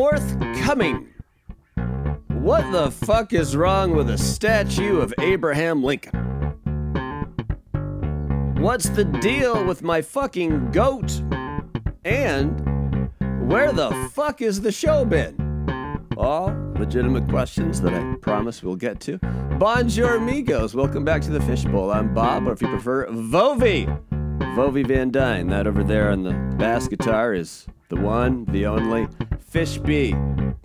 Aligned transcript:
Forthcoming. 0.00 1.08
What 2.28 2.72
the 2.72 2.90
fuck 2.90 3.34
is 3.34 3.54
wrong 3.54 3.94
with 3.94 4.08
a 4.08 4.16
statue 4.16 4.98
of 4.98 5.12
Abraham 5.20 5.82
Lincoln? 5.84 6.18
What's 8.56 8.88
the 8.88 9.04
deal 9.04 9.62
with 9.62 9.82
my 9.82 10.00
fucking 10.00 10.70
goat? 10.70 11.22
And 12.06 13.10
where 13.46 13.72
the 13.72 13.90
fuck 14.14 14.40
is 14.40 14.62
the 14.62 14.72
show 14.72 15.04
been? 15.04 15.36
All 16.16 16.46
legitimate 16.78 17.28
questions 17.28 17.82
that 17.82 17.92
I 17.92 18.14
promise 18.22 18.62
we'll 18.62 18.76
get 18.76 19.00
to. 19.00 19.18
Bonjour, 19.58 20.16
amigos. 20.16 20.74
Welcome 20.74 21.04
back 21.04 21.20
to 21.22 21.30
the 21.30 21.42
Fishbowl. 21.42 21.92
I'm 21.92 22.14
Bob, 22.14 22.48
or 22.48 22.52
if 22.52 22.62
you 22.62 22.68
prefer, 22.68 23.06
Vovi. 23.08 23.84
Vovi 24.56 24.86
Van 24.86 25.10
Dyne. 25.10 25.48
That 25.48 25.66
over 25.66 25.84
there 25.84 26.10
on 26.10 26.22
the 26.22 26.32
bass 26.56 26.88
guitar 26.88 27.34
is 27.34 27.66
the 27.90 27.96
one, 27.96 28.46
the 28.46 28.64
only, 28.64 29.06
Fish 29.50 29.78
B. 29.78 30.14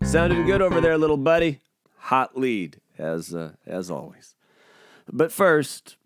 Sounding 0.03 0.45
good 0.45 0.61
over 0.61 0.79
there, 0.79 0.95
little 0.95 1.17
buddy. 1.17 1.59
Hot 1.97 2.37
lead, 2.37 2.79
as 2.99 3.33
uh, 3.33 3.53
as 3.65 3.89
always. 3.89 4.35
But 5.11 5.31
first, 5.31 5.97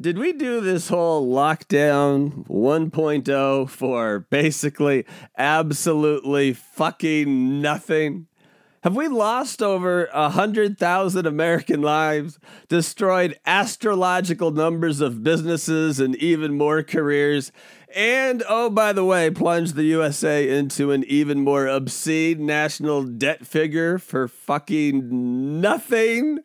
did 0.00 0.18
we 0.18 0.32
do 0.32 0.60
this 0.60 0.88
whole 0.88 1.32
lockdown 1.32 2.48
1.0 2.48 3.70
for 3.70 4.26
basically 4.28 5.06
absolutely 5.36 6.52
fucking 6.52 7.62
nothing? 7.62 8.26
Have 8.82 8.96
we 8.96 9.06
lost 9.06 9.62
over 9.62 10.06
a 10.12 10.30
hundred 10.30 10.78
thousand 10.78 11.26
American 11.26 11.80
lives, 11.82 12.40
destroyed 12.68 13.38
astrological 13.46 14.50
numbers 14.50 15.00
of 15.00 15.22
businesses 15.22 16.00
and 16.00 16.16
even 16.16 16.56
more 16.56 16.82
careers, 16.82 17.52
and 17.94 18.42
oh, 18.48 18.70
by 18.70 18.92
the 18.92 19.04
way, 19.04 19.30
plunged 19.30 19.74
the 19.74 19.84
USA 19.84 20.48
into 20.48 20.92
an 20.92 21.04
even 21.04 21.40
more 21.40 21.66
obscene 21.66 22.44
national 22.44 23.04
debt 23.04 23.46
figure 23.46 23.98
for 23.98 24.28
fucking 24.28 25.60
nothing? 25.60 26.40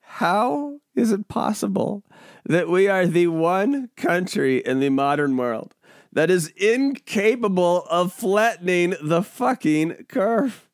How 0.00 0.80
is 0.94 1.12
it 1.12 1.28
possible 1.28 2.04
that 2.44 2.68
we 2.68 2.88
are 2.88 3.06
the 3.06 3.26
one 3.26 3.90
country 3.96 4.58
in 4.58 4.80
the 4.80 4.88
modern 4.88 5.36
world 5.36 5.74
that 6.12 6.30
is 6.30 6.48
incapable 6.56 7.84
of 7.90 8.12
flattening 8.12 8.94
the 9.02 9.22
fucking 9.22 10.06
curve? 10.08 10.68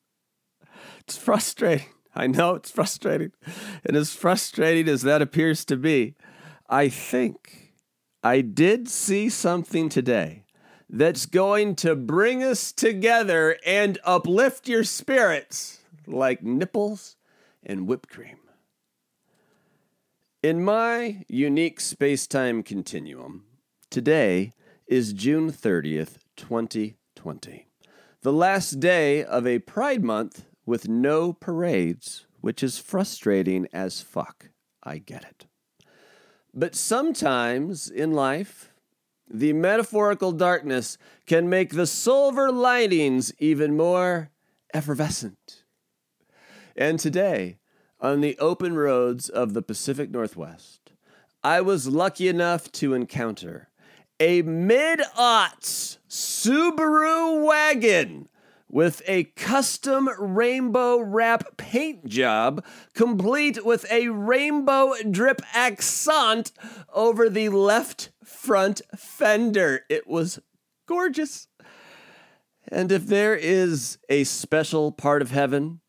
It's 1.00 1.16
frustrating. 1.16 1.86
I 2.14 2.26
know 2.28 2.54
it's 2.54 2.70
frustrating. 2.70 3.32
And 3.84 3.96
as 3.96 4.14
frustrating 4.14 4.88
as 4.88 5.02
that 5.02 5.22
appears 5.22 5.64
to 5.64 5.76
be, 5.76 6.14
I 6.68 6.88
think 6.88 7.71
I 8.24 8.40
did 8.40 8.88
see 8.88 9.28
something 9.28 9.88
today 9.88 10.44
that's 10.88 11.26
going 11.26 11.74
to 11.76 11.96
bring 11.96 12.44
us 12.44 12.70
together 12.70 13.56
and 13.66 13.98
uplift 14.04 14.68
your 14.68 14.84
spirits 14.84 15.80
like 16.06 16.40
nipples 16.40 17.16
and 17.64 17.88
whipped 17.88 18.08
cream. 18.08 18.36
In 20.40 20.64
my 20.64 21.24
unique 21.28 21.80
space 21.80 22.28
time 22.28 22.62
continuum, 22.62 23.44
today 23.90 24.54
is 24.86 25.12
June 25.12 25.50
30th, 25.50 26.18
2020, 26.36 27.66
the 28.20 28.32
last 28.32 28.78
day 28.78 29.24
of 29.24 29.48
a 29.48 29.58
Pride 29.58 30.04
Month 30.04 30.44
with 30.64 30.88
no 30.88 31.32
parades, 31.32 32.26
which 32.40 32.62
is 32.62 32.78
frustrating 32.78 33.66
as 33.72 34.00
fuck. 34.00 34.50
I 34.84 34.98
get 34.98 35.24
it. 35.24 35.46
But 36.54 36.74
sometimes 36.74 37.88
in 37.88 38.12
life, 38.12 38.72
the 39.28 39.52
metaphorical 39.54 40.32
darkness 40.32 40.98
can 41.26 41.48
make 41.48 41.70
the 41.70 41.86
silver 41.86 42.52
linings 42.52 43.32
even 43.38 43.76
more 43.76 44.30
effervescent. 44.74 45.64
And 46.76 46.98
today, 46.98 47.58
on 48.00 48.20
the 48.20 48.38
open 48.38 48.76
roads 48.76 49.28
of 49.28 49.54
the 49.54 49.62
Pacific 49.62 50.10
Northwest, 50.10 50.92
I 51.42 51.60
was 51.60 51.88
lucky 51.88 52.28
enough 52.28 52.70
to 52.72 52.94
encounter 52.94 53.68
a 54.20 54.42
mid 54.42 55.00
aughts 55.18 55.98
Subaru 56.08 57.44
wagon 57.44 58.28
with 58.72 59.02
a 59.06 59.24
custom 59.36 60.08
rainbow 60.18 60.98
wrap 60.98 61.58
paint 61.58 62.06
job, 62.06 62.64
complete 62.94 63.64
with 63.64 63.84
a 63.92 64.08
rainbow 64.08 64.94
drip 65.08 65.42
accent 65.52 66.50
over 66.92 67.28
the 67.28 67.50
left 67.50 68.10
front 68.24 68.80
fender. 68.96 69.82
It 69.90 70.08
was 70.08 70.40
gorgeous. 70.88 71.46
And 72.66 72.90
if 72.90 73.06
there 73.06 73.36
is 73.36 73.98
a 74.08 74.24
special 74.24 74.90
part 74.90 75.20
of 75.20 75.30
heaven 75.30 75.80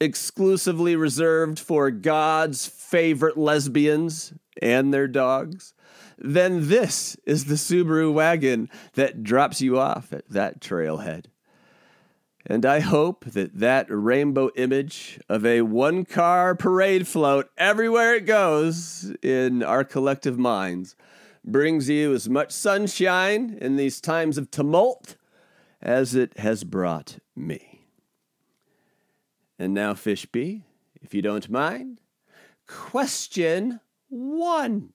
exclusively 0.00 0.96
reserved 0.96 1.60
for 1.60 1.92
God's 1.92 2.66
favorite 2.66 3.36
lesbians 3.36 4.32
and 4.60 4.92
their 4.92 5.06
dogs, 5.06 5.74
then 6.18 6.68
this 6.68 7.16
is 7.24 7.44
the 7.44 7.54
Subaru 7.54 8.12
wagon 8.12 8.68
that 8.94 9.22
drops 9.22 9.60
you 9.60 9.78
off 9.78 10.12
at 10.12 10.28
that 10.30 10.60
trailhead. 10.60 11.26
And 12.46 12.64
I 12.64 12.80
hope 12.80 13.24
that 13.26 13.58
that 13.58 13.86
rainbow 13.90 14.50
image 14.56 15.20
of 15.28 15.44
a 15.44 15.62
one 15.62 16.04
car 16.04 16.54
parade 16.54 17.06
float 17.06 17.50
everywhere 17.58 18.14
it 18.14 18.26
goes 18.26 19.14
in 19.22 19.62
our 19.62 19.84
collective 19.84 20.38
minds 20.38 20.96
brings 21.44 21.88
you 21.88 22.14
as 22.14 22.28
much 22.28 22.50
sunshine 22.50 23.56
in 23.60 23.76
these 23.76 24.00
times 24.00 24.38
of 24.38 24.50
tumult 24.50 25.16
as 25.82 26.14
it 26.14 26.38
has 26.38 26.64
brought 26.64 27.18
me. 27.34 27.86
And 29.58 29.74
now, 29.74 29.92
Fishby, 29.92 30.62
if 31.02 31.14
you 31.14 31.22
don't 31.22 31.50
mind, 31.50 32.00
question 32.66 33.80
one. 34.08 34.92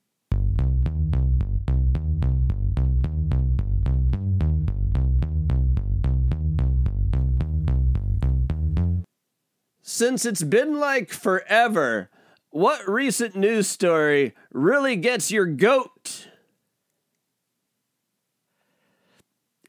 Since 9.95 10.25
it's 10.25 10.43
been 10.43 10.77
like 10.77 11.09
forever, 11.09 12.09
what 12.49 12.85
recent 12.85 13.33
news 13.33 13.69
story 13.69 14.35
really 14.51 14.97
gets 14.97 15.31
your 15.31 15.45
goat? 15.45 16.27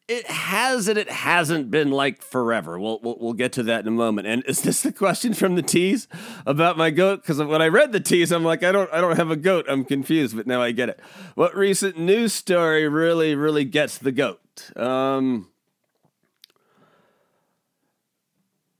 It 0.08 0.26
has 0.26 0.88
and 0.88 0.98
it 0.98 1.08
hasn't 1.08 1.70
been 1.70 1.92
like 1.92 2.22
forever. 2.22 2.76
We'll, 2.76 2.98
we'll, 3.04 3.18
we'll 3.20 3.32
get 3.34 3.52
to 3.52 3.62
that 3.62 3.82
in 3.82 3.86
a 3.86 3.92
moment. 3.92 4.26
And 4.26 4.42
is 4.46 4.62
this 4.62 4.82
the 4.82 4.90
question 4.90 5.32
from 5.32 5.54
the 5.54 5.62
tease 5.62 6.08
about 6.44 6.76
my 6.76 6.90
goat? 6.90 7.22
Because 7.22 7.40
when 7.40 7.62
I 7.62 7.68
read 7.68 7.92
the 7.92 8.00
tease, 8.00 8.32
I'm 8.32 8.42
like, 8.42 8.64
I 8.64 8.72
don't 8.72 8.92
I 8.92 9.00
don't 9.00 9.16
have 9.16 9.30
a 9.30 9.36
goat. 9.36 9.66
I'm 9.68 9.84
confused, 9.84 10.36
but 10.36 10.48
now 10.48 10.60
I 10.60 10.72
get 10.72 10.88
it. 10.88 10.98
What 11.36 11.54
recent 11.54 12.00
news 12.00 12.32
story 12.32 12.88
really 12.88 13.36
really 13.36 13.64
gets 13.64 13.96
the 13.96 14.10
goat? 14.10 14.40
Um, 14.74 15.50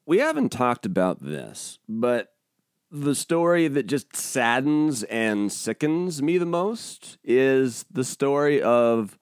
we 0.06 0.18
haven't 0.18 0.50
talked 0.50 0.86
about 0.86 1.20
this, 1.20 1.78
but 1.88 2.32
the 2.90 3.14
story 3.14 3.66
that 3.66 3.86
just 3.88 4.14
saddens 4.14 5.02
and 5.04 5.52
sickens 5.52 6.22
me 6.22 6.38
the 6.38 6.46
most 6.46 7.18
is 7.24 7.84
the 7.90 8.04
story 8.04 8.62
of 8.62 9.18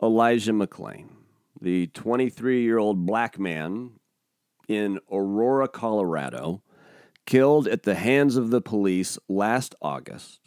Elijah 0.00 0.52
McClain, 0.52 1.08
the 1.60 1.88
23 1.88 2.62
year 2.62 2.78
old 2.78 3.04
black 3.04 3.38
man 3.38 3.90
in 4.68 5.00
Aurora, 5.10 5.66
Colorado, 5.66 6.62
killed 7.26 7.66
at 7.66 7.82
the 7.82 7.96
hands 7.96 8.36
of 8.36 8.50
the 8.50 8.60
police 8.60 9.18
last 9.28 9.74
August. 9.82 10.40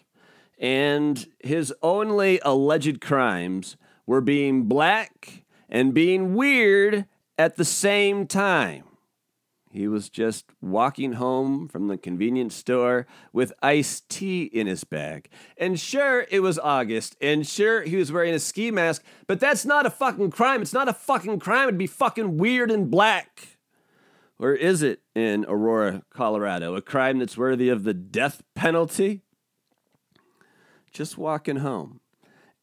And 0.58 1.28
his 1.44 1.74
only 1.82 2.40
alleged 2.44 3.02
crimes 3.02 3.76
were 4.06 4.22
being 4.22 4.64
black 4.64 5.44
and 5.68 5.94
being 5.94 6.34
weird 6.34 7.06
at 7.38 7.58
the 7.58 7.66
same 7.66 8.26
time. 8.26 8.84
He 9.72 9.88
was 9.88 10.10
just 10.10 10.52
walking 10.62 11.14
home 11.14 11.70
from 11.70 11.88
the 11.88 11.98
convenience 11.98 12.56
store 12.56 13.08
with 13.32 13.54
iced 13.64 14.10
tea 14.10 14.44
in 14.44 14.68
his 14.68 14.84
bag. 14.84 15.30
And 15.58 15.80
sure, 15.80 16.26
it 16.30 16.42
was 16.42 16.60
August, 16.60 17.16
and 17.22 17.48
sure, 17.48 17.82
he 17.84 17.96
was 17.96 18.12
wearing 18.12 18.34
a 18.34 18.40
ski 18.40 18.70
mask, 18.70 19.02
but 19.28 19.40
that's 19.40 19.66
not 19.66 19.86
a 19.86 19.90
fucking 19.90 20.32
crime. 20.32 20.62
It's 20.62 20.74
not 20.74 20.90
a 20.90 20.94
fucking 20.94 21.40
crime. 21.40 21.70
It'd 21.70 21.78
be 21.78 21.88
fucking 21.88 22.38
weird 22.38 22.70
and 22.70 22.92
black. 22.92 23.58
Or 24.38 24.54
is 24.54 24.82
it 24.82 25.02
in 25.16 25.46
Aurora, 25.48 26.04
Colorado? 26.10 26.76
A 26.76 26.82
crime 26.82 27.20
that's 27.20 27.38
worthy 27.38 27.70
of 27.70 27.84
the 27.84 27.94
death 27.94 28.42
penalty? 28.56 29.22
Just 30.92 31.18
walking 31.18 31.58
home. 31.58 32.02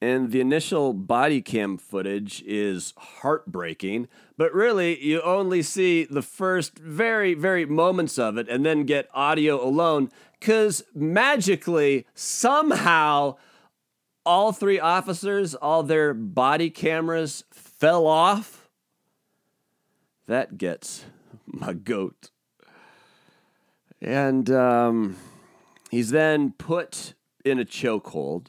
And 0.01 0.31
the 0.31 0.41
initial 0.41 0.93
body 0.93 1.43
cam 1.43 1.77
footage 1.77 2.43
is 2.47 2.95
heartbreaking, 2.97 4.07
but 4.37 4.55
really 4.55 5.03
you 5.03 5.21
only 5.23 5.61
see 5.61 6.05
the 6.05 6.23
first 6.23 6.79
very, 6.79 7.35
very 7.35 7.67
moments 7.67 8.17
of 8.17 8.39
it 8.39 8.49
and 8.49 8.65
then 8.65 8.85
get 8.85 9.09
audio 9.13 9.63
alone 9.67 10.11
because 10.39 10.85
magically, 10.95 12.07
somehow, 12.15 13.37
all 14.25 14.53
three 14.53 14.79
officers, 14.79 15.55
all 15.55 15.83
their 15.83 16.15
body 16.15 16.71
cameras 16.71 17.45
fell 17.51 18.07
off. 18.07 18.69
That 20.27 20.59
gets 20.59 21.07
my 21.47 21.73
goat. 21.73 22.31
And 24.01 24.49
um, 24.51 25.17
he's 25.91 26.11
then 26.11 26.53
put 26.53 27.15
in 27.45 27.59
a 27.59 27.65
chokehold. 27.65 28.49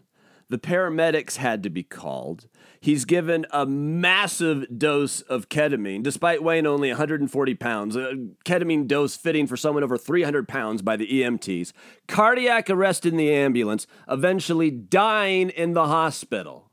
The 0.49 0.57
paramedics 0.57 1.35
had 1.35 1.61
to 1.63 1.69
be 1.69 1.83
called. 1.83 2.47
He's 2.81 3.05
given 3.05 3.45
a 3.51 3.67
massive 3.67 4.79
dose 4.79 5.21
of 5.21 5.47
ketamine, 5.47 6.01
despite 6.01 6.41
weighing 6.41 6.65
only 6.65 6.89
140 6.89 7.55
pounds. 7.55 7.95
A 7.95 8.13
ketamine 8.45 8.87
dose 8.87 9.15
fitting 9.15 9.45
for 9.45 9.55
someone 9.55 9.83
over 9.83 9.97
300 9.97 10.47
pounds 10.47 10.81
by 10.81 10.95
the 10.95 11.07
EMTs. 11.07 11.71
Cardiac 12.07 12.67
arrest 12.69 13.05
in 13.05 13.15
the 13.15 13.31
ambulance, 13.31 13.85
eventually 14.09 14.71
dying 14.71 15.51
in 15.51 15.73
the 15.73 15.85
hospital. 15.85 16.71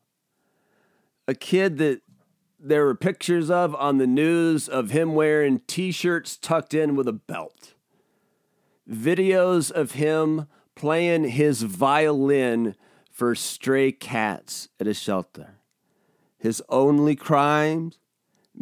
A 1.29 1.35
kid 1.35 1.77
that 1.77 2.01
there 2.59 2.87
were 2.87 2.95
pictures 2.95 3.51
of 3.51 3.75
on 3.75 3.99
the 3.99 4.07
news 4.07 4.69
of 4.69 4.91
him 4.91 5.15
wearing 5.15 5.61
t 5.67 5.93
shirts 5.93 6.39
tucked 6.39 6.73
in 6.73 6.97
with 6.97 7.07
a 7.07 7.13
belt. 7.13 7.75
Videos 8.91 9.71
of 9.71 9.93
him 9.93 10.47
playing 10.75 11.25
his 11.25 11.63
violin 11.63 12.75
for 13.17 13.35
stray 13.35 13.91
cats 13.91 14.69
at 14.79 14.87
a 14.87 14.93
shelter. 14.93 15.55
His 16.37 16.63
only 16.69 17.17
crimes 17.17 17.99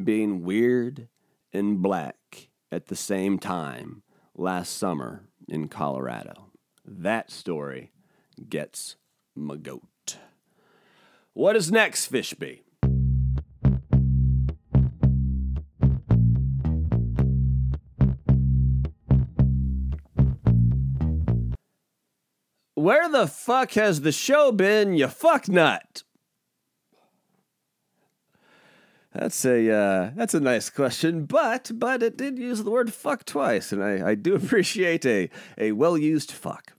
being 0.05 0.45
weird 0.45 1.09
and 1.53 1.83
black 1.83 2.51
at 2.71 2.87
the 2.87 2.95
same 2.95 3.41
time 3.41 4.05
last 4.33 4.79
summer 4.79 5.25
in 5.49 5.67
Colorado. 5.67 6.53
That 6.87 7.33
story 7.33 7.91
gets 8.49 8.95
my 9.35 9.57
goat. 9.57 10.19
What 11.33 11.57
is 11.57 11.73
next, 11.73 12.13
Fishby? 12.13 12.61
Where 22.85 23.09
the 23.09 23.27
fuck 23.27 23.73
has 23.73 24.03
the 24.03 24.13
show 24.13 24.53
been, 24.53 24.93
you 24.93 25.09
fuck 25.09 25.49
nut? 25.49 26.03
That's 29.15 29.43
a 29.47 29.71
uh, 29.71 30.11
that's 30.15 30.35
a 30.35 30.41
nice 30.41 30.69
question, 30.69 31.25
but 31.25 31.71
but 31.77 32.03
it 32.03 32.19
did 32.19 32.39
use 32.39 32.63
the 32.63 32.71
word 32.71 32.93
fuck 32.93 33.25
twice, 33.25 33.73
and 33.73 33.83
I, 33.83 34.11
I 34.11 34.15
do 34.15 34.35
appreciate 34.35 35.07
a, 35.07 35.31
a 35.57 35.73
well 35.73 35.97
used 35.97 36.31
fuck. 36.31 36.75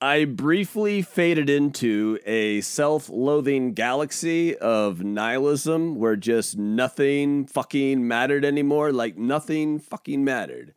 I 0.00 0.24
briefly 0.24 1.02
faded 1.02 1.50
into 1.50 2.20
a 2.24 2.60
self 2.60 3.08
loathing 3.08 3.72
galaxy 3.74 4.56
of 4.56 5.02
nihilism 5.02 5.96
where 5.96 6.14
just 6.14 6.56
nothing 6.56 7.44
fucking 7.44 8.06
mattered 8.06 8.44
anymore, 8.44 8.92
like 8.92 9.18
nothing 9.18 9.80
fucking 9.80 10.22
mattered. 10.22 10.74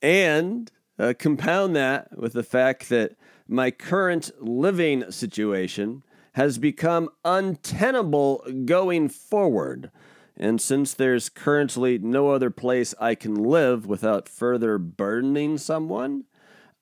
And 0.00 0.70
uh, 1.02 1.12
compound 1.18 1.74
that 1.74 2.16
with 2.16 2.32
the 2.32 2.44
fact 2.44 2.88
that 2.88 3.16
my 3.48 3.72
current 3.72 4.30
living 4.40 5.10
situation 5.10 6.04
has 6.34 6.58
become 6.58 7.08
untenable 7.24 8.44
going 8.64 9.08
forward. 9.08 9.90
And 10.36 10.60
since 10.60 10.94
there's 10.94 11.28
currently 11.28 11.98
no 11.98 12.30
other 12.30 12.50
place 12.50 12.94
I 13.00 13.16
can 13.16 13.34
live 13.34 13.84
without 13.84 14.28
further 14.28 14.78
burdening 14.78 15.58
someone, 15.58 16.24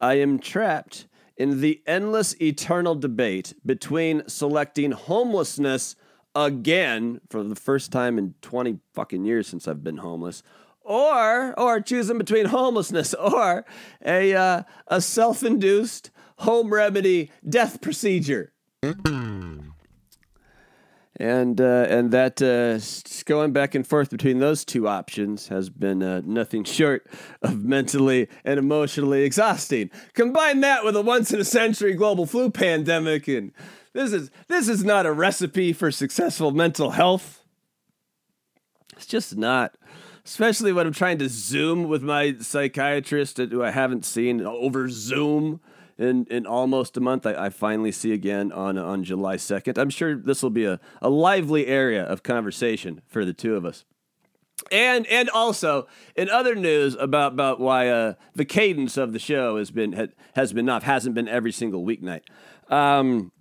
I 0.01 0.15
am 0.15 0.39
trapped 0.39 1.07
in 1.37 1.63
the 1.63 1.81
endless 1.87 2.39
eternal 2.43 2.95
debate 2.95 3.55
between 3.65 4.23
selecting 4.29 4.93
homelessness 4.93 5.97
again 6.35 7.23
for 7.31 7.43
the 7.43 7.57
first 7.57 7.91
time 7.91 8.19
in 8.19 8.35
20 8.43 8.79
fucking 8.93 9.25
years 9.25 9.49
since 9.49 9.67
I've 9.67 9.83
been 9.83 9.97
homeless 9.97 10.43
or 10.83 11.59
or 11.59 11.81
choosing 11.81 12.19
between 12.19 12.47
homelessness 12.47 13.15
or 13.19 13.65
a 14.05 14.35
uh, 14.35 14.63
a 14.89 15.01
self-induced 15.01 16.11
home 16.39 16.73
remedy 16.73 17.31
death 17.49 17.81
procedure. 17.81 18.53
and 21.21 21.61
uh, 21.61 21.87
and 21.89 22.11
that 22.13 22.41
uh, 22.41 22.81
going 23.27 23.53
back 23.53 23.75
and 23.75 23.87
forth 23.87 24.09
between 24.09 24.39
those 24.39 24.65
two 24.65 24.89
options 24.89 25.49
has 25.49 25.69
been 25.69 26.03
uh, 26.03 26.23
nothing 26.25 26.65
short 26.65 27.07
of 27.43 27.63
mentally 27.63 28.27
and 28.43 28.59
emotionally 28.59 29.23
exhausting. 29.23 29.91
Combine 30.15 30.61
that 30.63 30.83
with 30.83 30.97
a 30.97 31.03
once 31.03 31.31
in 31.31 31.39
a 31.39 31.45
century 31.45 31.93
global 31.93 32.25
flu 32.25 32.51
pandemic, 32.51 33.29
and 33.29 33.53
this 33.93 34.15
is 34.15 34.31
this 34.49 34.67
is 34.67 34.83
not 34.83 35.05
a 35.05 35.13
recipe 35.13 35.75
for 35.75 35.91
successful 35.91 36.53
mental 36.53 36.93
health. 36.93 37.45
It's 38.97 39.07
just 39.07 39.37
not 39.37 39.77
especially 40.31 40.73
when 40.73 40.87
I'm 40.87 40.93
trying 40.93 41.19
to 41.19 41.29
Zoom 41.29 41.89
with 41.89 42.05
my 42.05 42.37
psychiatrist 42.39 43.39
who 43.39 43.65
I 43.65 43.73
haven't 43.73 44.05
seen 44.05 44.41
over 44.41 44.89
Zoom 44.89 45.61
in, 45.99 46.25
in 46.31 46.47
almost 46.47 46.97
a 46.97 47.01
month. 47.01 47.27
I, 47.27 47.47
I 47.47 47.49
finally 47.49 47.91
see 47.91 48.13
again 48.13 48.53
on 48.53 48.79
on 48.79 49.03
July 49.03 49.37
2nd. 49.37 49.77
I'm 49.77 49.91
sure 49.91 50.15
this 50.15 50.41
will 50.41 50.51
be 50.51 50.67
a, 50.67 50.79
a 51.03 51.11
lively 51.11 51.67
area 51.67 52.05
of 52.05 52.23
conversation 52.23 53.03
for 53.09 53.25
the 53.25 53.33
two 53.33 53.57
of 53.57 53.65
us. 53.65 53.85
And 54.71 55.05
and 55.09 55.29
also 55.31 55.89
in 56.15 56.31
other 56.31 56.55
news 56.55 56.95
about 56.95 57.33
about 57.33 57.59
why 57.59 57.89
uh, 57.89 58.15
the 58.37 58.45
cadence 58.45 58.97
of 58.97 59.13
the 59.13 59.19
show 59.19 59.57
has 59.57 59.73
been 59.73 60.13
has 60.37 60.53
been 60.53 60.69
off 60.69 60.85
hasn't 60.85 61.17
been 61.17 61.27
every 61.27 61.51
single 61.51 61.85
weeknight. 61.85 62.23
Um, 62.69 63.33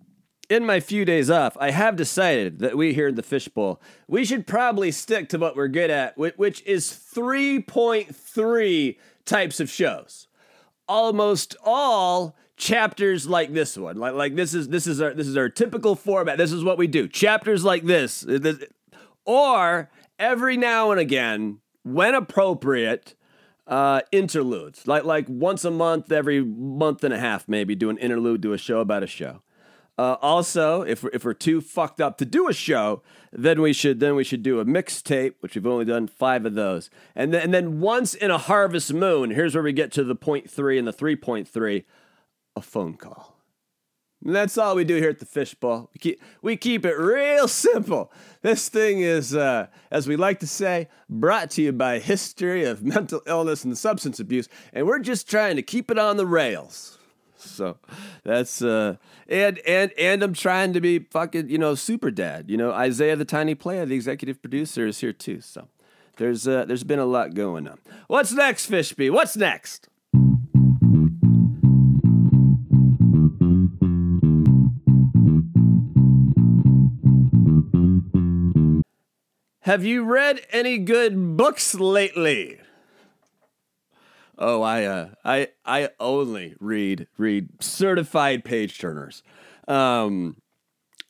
in 0.49 0.65
my 0.65 0.79
few 0.79 1.05
days 1.05 1.29
off, 1.29 1.55
I 1.59 1.69
have 1.71 1.95
decided 1.95 2.59
that 2.59 2.75
we 2.75 2.93
here 2.93 3.07
in 3.07 3.15
the 3.15 3.23
Fishbowl, 3.23 3.81
we 4.07 4.25
should 4.25 4.47
probably 4.47 4.91
stick 4.91 5.29
to 5.29 5.37
what 5.37 5.55
we're 5.55 5.67
good 5.67 5.91
at, 5.91 6.17
which 6.17 6.63
is 6.65 6.91
3.3 6.91 8.97
types 9.25 9.59
of 9.59 9.69
shows. 9.69 10.27
Almost 10.87 11.55
all 11.63 12.35
chapters 12.57 13.27
like 13.27 13.53
this 13.53 13.77
one. 13.77 13.97
Like 13.97 14.15
like 14.15 14.35
this 14.35 14.55
is 14.55 14.69
this 14.69 14.87
is 14.87 14.99
our 14.99 15.13
this 15.13 15.27
is 15.27 15.37
our 15.37 15.49
typical 15.49 15.95
format. 15.95 16.39
This 16.39 16.51
is 16.51 16.63
what 16.63 16.79
we 16.79 16.87
do. 16.87 17.07
Chapters 17.07 17.63
like 17.63 17.85
this. 17.85 18.25
Or 19.23 19.91
every 20.17 20.57
now 20.57 20.89
and 20.89 20.99
again, 20.99 21.59
when 21.83 22.15
appropriate, 22.15 23.13
uh, 23.67 24.01
interludes. 24.11 24.87
Like 24.87 25.03
like 25.03 25.29
once 25.29 25.63
a 25.63 25.71
month, 25.71 26.11
every 26.11 26.43
month 26.43 27.03
and 27.03 27.13
a 27.13 27.19
half, 27.19 27.47
maybe 27.47 27.75
do 27.75 27.91
an 27.91 27.99
interlude, 27.99 28.41
do 28.41 28.53
a 28.53 28.57
show 28.57 28.79
about 28.79 29.03
a 29.03 29.07
show. 29.07 29.43
Uh, 29.99 30.15
also, 30.21 30.81
if 30.81 31.03
if 31.11 31.25
we're 31.25 31.33
too 31.33 31.59
fucked 31.59 31.99
up 31.99 32.17
to 32.17 32.23
do 32.23 32.47
a 32.47 32.53
show, 32.53 33.01
then 33.33 33.61
we 33.61 33.73
should 33.73 33.99
then 33.99 34.15
we 34.15 34.23
should 34.23 34.41
do 34.41 34.61
a 34.61 34.65
mixtape, 34.65 35.33
which 35.41 35.55
we've 35.55 35.67
only 35.67 35.83
done 35.83 36.07
five 36.07 36.45
of 36.45 36.53
those, 36.53 36.89
and 37.17 37.33
then 37.33 37.41
and 37.41 37.53
then 37.53 37.81
once 37.81 38.13
in 38.13 38.31
a 38.31 38.37
harvest 38.37 38.93
moon, 38.93 39.31
here's 39.31 39.55
where 39.55 39.63
we 39.63 39.73
get 39.73 39.91
to 39.91 40.05
the 40.05 40.15
point 40.15 40.49
three 40.49 40.79
and 40.79 40.87
the 40.87 40.93
three 40.93 41.17
point 41.17 41.49
three, 41.49 41.83
a 42.55 42.61
phone 42.61 42.93
call. 42.93 43.35
And 44.23 44.33
that's 44.33 44.57
all 44.57 44.73
we 44.73 44.85
do 44.85 44.95
here 44.95 45.09
at 45.09 45.19
the 45.19 45.25
Fishbowl. 45.25 45.89
We 45.93 45.99
keep, 45.99 46.21
we 46.41 46.55
keep 46.55 46.85
it 46.85 46.97
real 46.97 47.49
simple. 47.49 48.11
This 48.41 48.69
thing 48.69 48.99
is, 48.99 49.35
uh, 49.35 49.67
as 49.91 50.07
we 50.07 50.15
like 50.15 50.39
to 50.39 50.47
say, 50.47 50.87
brought 51.09 51.49
to 51.51 51.61
you 51.61 51.73
by 51.73 51.99
history 51.99 52.63
of 52.63 52.83
mental 52.83 53.21
illness 53.25 53.65
and 53.65 53.77
substance 53.77 54.17
abuse, 54.17 54.47
and 54.71 54.87
we're 54.87 54.99
just 54.99 55.29
trying 55.29 55.57
to 55.57 55.61
keep 55.61 55.91
it 55.91 55.99
on 55.99 56.15
the 56.15 56.25
rails. 56.25 56.98
So 57.39 57.77
that's 58.23 58.61
uh 58.61 58.95
and 59.27 59.59
and 59.59 59.91
and 59.97 60.23
I'm 60.23 60.33
trying 60.33 60.73
to 60.73 60.81
be 60.81 60.99
fucking, 60.99 61.49
you 61.49 61.57
know, 61.57 61.75
super 61.75 62.11
dad. 62.11 62.49
You 62.49 62.57
know, 62.57 62.71
Isaiah 62.71 63.15
the 63.15 63.25
tiny 63.25 63.55
player, 63.55 63.85
the 63.85 63.95
executive 63.95 64.41
producer, 64.41 64.85
is 64.87 64.99
here 64.99 65.13
too. 65.13 65.41
So 65.41 65.67
there's 66.17 66.47
uh 66.47 66.65
there's 66.65 66.83
been 66.83 66.99
a 66.99 67.05
lot 67.05 67.33
going 67.33 67.67
on. 67.67 67.79
What's 68.07 68.33
next, 68.33 68.69
Fishby? 68.69 69.11
What's 69.11 69.37
next? 69.37 69.87
Have 79.61 79.85
you 79.85 80.03
read 80.03 80.41
any 80.51 80.79
good 80.79 81.37
books 81.37 81.75
lately? 81.75 82.59
Oh, 84.41 84.61
I 84.61 84.85
uh, 84.85 85.09
I 85.25 85.49
I 85.65 85.89
only 85.99 86.55
read 86.61 87.07
read 87.17 87.61
certified 87.61 88.45
page 88.45 88.79
turners. 88.79 89.21
Um, 89.67 90.37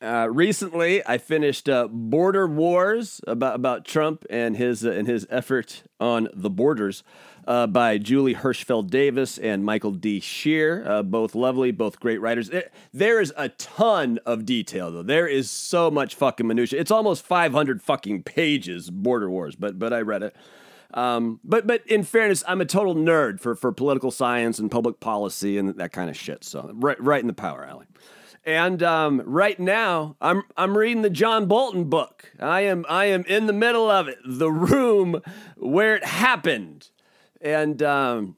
uh, 0.02 0.28
recently, 0.28 1.06
I 1.06 1.18
finished 1.18 1.68
uh, 1.68 1.86
Border 1.88 2.48
Wars 2.48 3.20
about 3.28 3.54
about 3.54 3.84
Trump 3.84 4.24
and 4.28 4.56
his 4.56 4.84
uh, 4.84 4.90
and 4.90 5.06
his 5.06 5.28
effort 5.30 5.84
on 6.00 6.28
the 6.34 6.50
borders 6.50 7.04
uh, 7.46 7.68
by 7.68 7.98
Julie 7.98 8.34
Hirschfeld 8.34 8.90
Davis 8.90 9.38
and 9.38 9.64
Michael 9.64 9.92
D. 9.92 10.18
Shear. 10.18 10.84
Uh, 10.84 11.04
both 11.04 11.36
lovely, 11.36 11.70
both 11.70 12.00
great 12.00 12.20
writers. 12.20 12.48
It, 12.48 12.72
there 12.92 13.20
is 13.20 13.32
a 13.36 13.50
ton 13.50 14.18
of 14.26 14.44
detail 14.44 14.90
though. 14.90 15.04
There 15.04 15.28
is 15.28 15.48
so 15.48 15.88
much 15.88 16.16
fucking 16.16 16.48
minutia. 16.48 16.80
It's 16.80 16.90
almost 16.90 17.24
five 17.24 17.52
hundred 17.52 17.80
fucking 17.80 18.24
pages. 18.24 18.90
Border 18.90 19.30
Wars, 19.30 19.54
but 19.54 19.78
but 19.78 19.92
I 19.92 20.00
read 20.00 20.24
it. 20.24 20.34
Um, 20.94 21.40
but 21.44 21.66
but 21.66 21.86
in 21.86 22.02
fairness, 22.02 22.42
I'm 22.46 22.60
a 22.60 22.66
total 22.66 22.94
nerd 22.94 23.40
for 23.40 23.54
for 23.54 23.72
political 23.72 24.10
science 24.10 24.58
and 24.58 24.70
public 24.70 25.00
policy 25.00 25.58
and 25.58 25.68
that 25.78 25.92
kind 25.92 26.10
of 26.10 26.16
shit. 26.16 26.44
So 26.44 26.70
right 26.74 27.00
right 27.02 27.20
in 27.20 27.26
the 27.26 27.32
power 27.32 27.64
alley. 27.64 27.86
And 28.44 28.82
um, 28.82 29.22
right 29.26 29.60
now, 29.60 30.16
I'm 30.20 30.42
I'm 30.56 30.76
reading 30.76 31.02
the 31.02 31.10
John 31.10 31.46
Bolton 31.46 31.84
book. 31.84 32.32
I 32.40 32.62
am 32.62 32.86
I 32.88 33.06
am 33.06 33.24
in 33.24 33.46
the 33.46 33.52
middle 33.52 33.90
of 33.90 34.08
it, 34.08 34.18
the 34.24 34.50
room 34.50 35.20
where 35.56 35.94
it 35.94 36.04
happened, 36.04 36.88
and 37.40 37.82
um, 37.82 38.36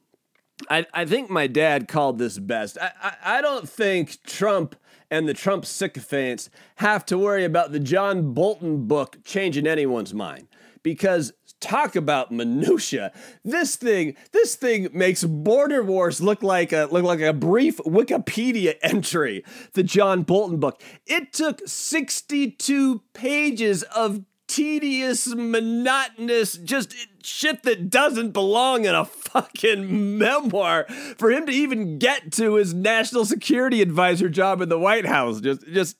I 0.68 0.86
I 0.92 1.04
think 1.04 1.30
my 1.30 1.46
dad 1.46 1.86
called 1.86 2.18
this 2.18 2.38
best. 2.38 2.78
I, 2.80 2.90
I 3.00 3.38
I 3.38 3.40
don't 3.40 3.68
think 3.68 4.24
Trump 4.24 4.74
and 5.12 5.28
the 5.28 5.34
Trump 5.34 5.66
sycophants 5.66 6.48
have 6.76 7.04
to 7.04 7.18
worry 7.18 7.44
about 7.44 7.70
the 7.70 7.78
John 7.78 8.32
Bolton 8.32 8.86
book 8.86 9.18
changing 9.24 9.66
anyone's 9.66 10.14
mind 10.14 10.48
because 10.82 11.34
talk 11.60 11.94
about 11.94 12.32
minutia. 12.32 13.12
This 13.44 13.76
thing, 13.76 14.16
this 14.32 14.56
thing 14.56 14.88
makes 14.94 15.22
border 15.22 15.82
wars 15.82 16.22
look 16.22 16.42
like 16.42 16.72
a 16.72 16.88
look 16.90 17.04
like 17.04 17.20
a 17.20 17.34
brief 17.34 17.76
Wikipedia 17.78 18.76
entry. 18.82 19.44
The 19.74 19.82
John 19.82 20.22
Bolton 20.22 20.58
book. 20.58 20.82
It 21.06 21.34
took 21.34 21.60
62 21.66 23.02
pages 23.12 23.82
of 23.82 24.24
tedious, 24.52 25.34
monotonous, 25.34 26.58
just 26.58 26.94
shit 27.22 27.62
that 27.62 27.88
doesn't 27.88 28.32
belong 28.32 28.84
in 28.84 28.94
a 28.94 29.04
fucking 29.04 30.18
memoir 30.18 30.84
for 31.16 31.30
him 31.30 31.46
to 31.46 31.52
even 31.52 31.98
get 31.98 32.30
to 32.32 32.56
his 32.56 32.74
national 32.74 33.24
security 33.24 33.80
advisor 33.80 34.28
job 34.28 34.60
in 34.60 34.68
the 34.68 34.78
White 34.78 35.06
House. 35.06 35.40
Just, 35.40 35.66
just, 35.68 35.96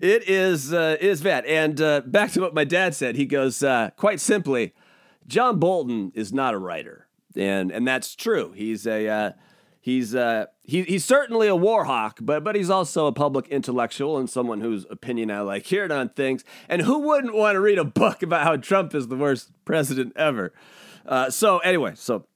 it 0.00 0.28
is, 0.28 0.72
uh, 0.72 0.96
it 1.00 1.06
is 1.06 1.22
bad. 1.22 1.44
And 1.44 1.80
uh, 1.80 2.02
back 2.02 2.30
to 2.32 2.40
what 2.40 2.54
my 2.54 2.64
dad 2.64 2.94
said, 2.94 3.16
he 3.16 3.26
goes, 3.26 3.64
uh, 3.64 3.90
quite 3.96 4.20
simply, 4.20 4.74
John 5.26 5.58
Bolton 5.58 6.12
is 6.14 6.32
not 6.32 6.54
a 6.54 6.58
writer, 6.58 7.06
and 7.36 7.70
and 7.70 7.86
that's 7.86 8.14
true. 8.14 8.52
He's 8.52 8.86
a 8.86 9.06
uh, 9.06 9.32
he's 9.88 10.14
uh, 10.14 10.46
he, 10.64 10.82
he's 10.82 11.04
certainly 11.04 11.48
a 11.48 11.56
war 11.56 11.84
hawk, 11.84 12.18
but 12.20 12.44
but 12.44 12.54
he's 12.54 12.68
also 12.68 13.06
a 13.06 13.12
public 13.12 13.48
intellectual 13.48 14.18
and 14.18 14.28
someone 14.28 14.60
whose 14.60 14.84
opinion 14.90 15.30
I 15.30 15.40
like 15.40 15.64
hearing 15.64 15.90
on 15.90 16.10
things. 16.10 16.44
And 16.68 16.82
who 16.82 16.98
wouldn't 16.98 17.34
want 17.34 17.56
to 17.56 17.60
read 17.60 17.78
a 17.78 17.84
book 17.84 18.22
about 18.22 18.44
how 18.44 18.56
Trump 18.56 18.94
is 18.94 19.08
the 19.08 19.16
worst 19.16 19.50
president 19.64 20.12
ever? 20.14 20.52
Uh, 21.06 21.30
so 21.30 21.58
anyway, 21.58 21.92
so 21.94 22.26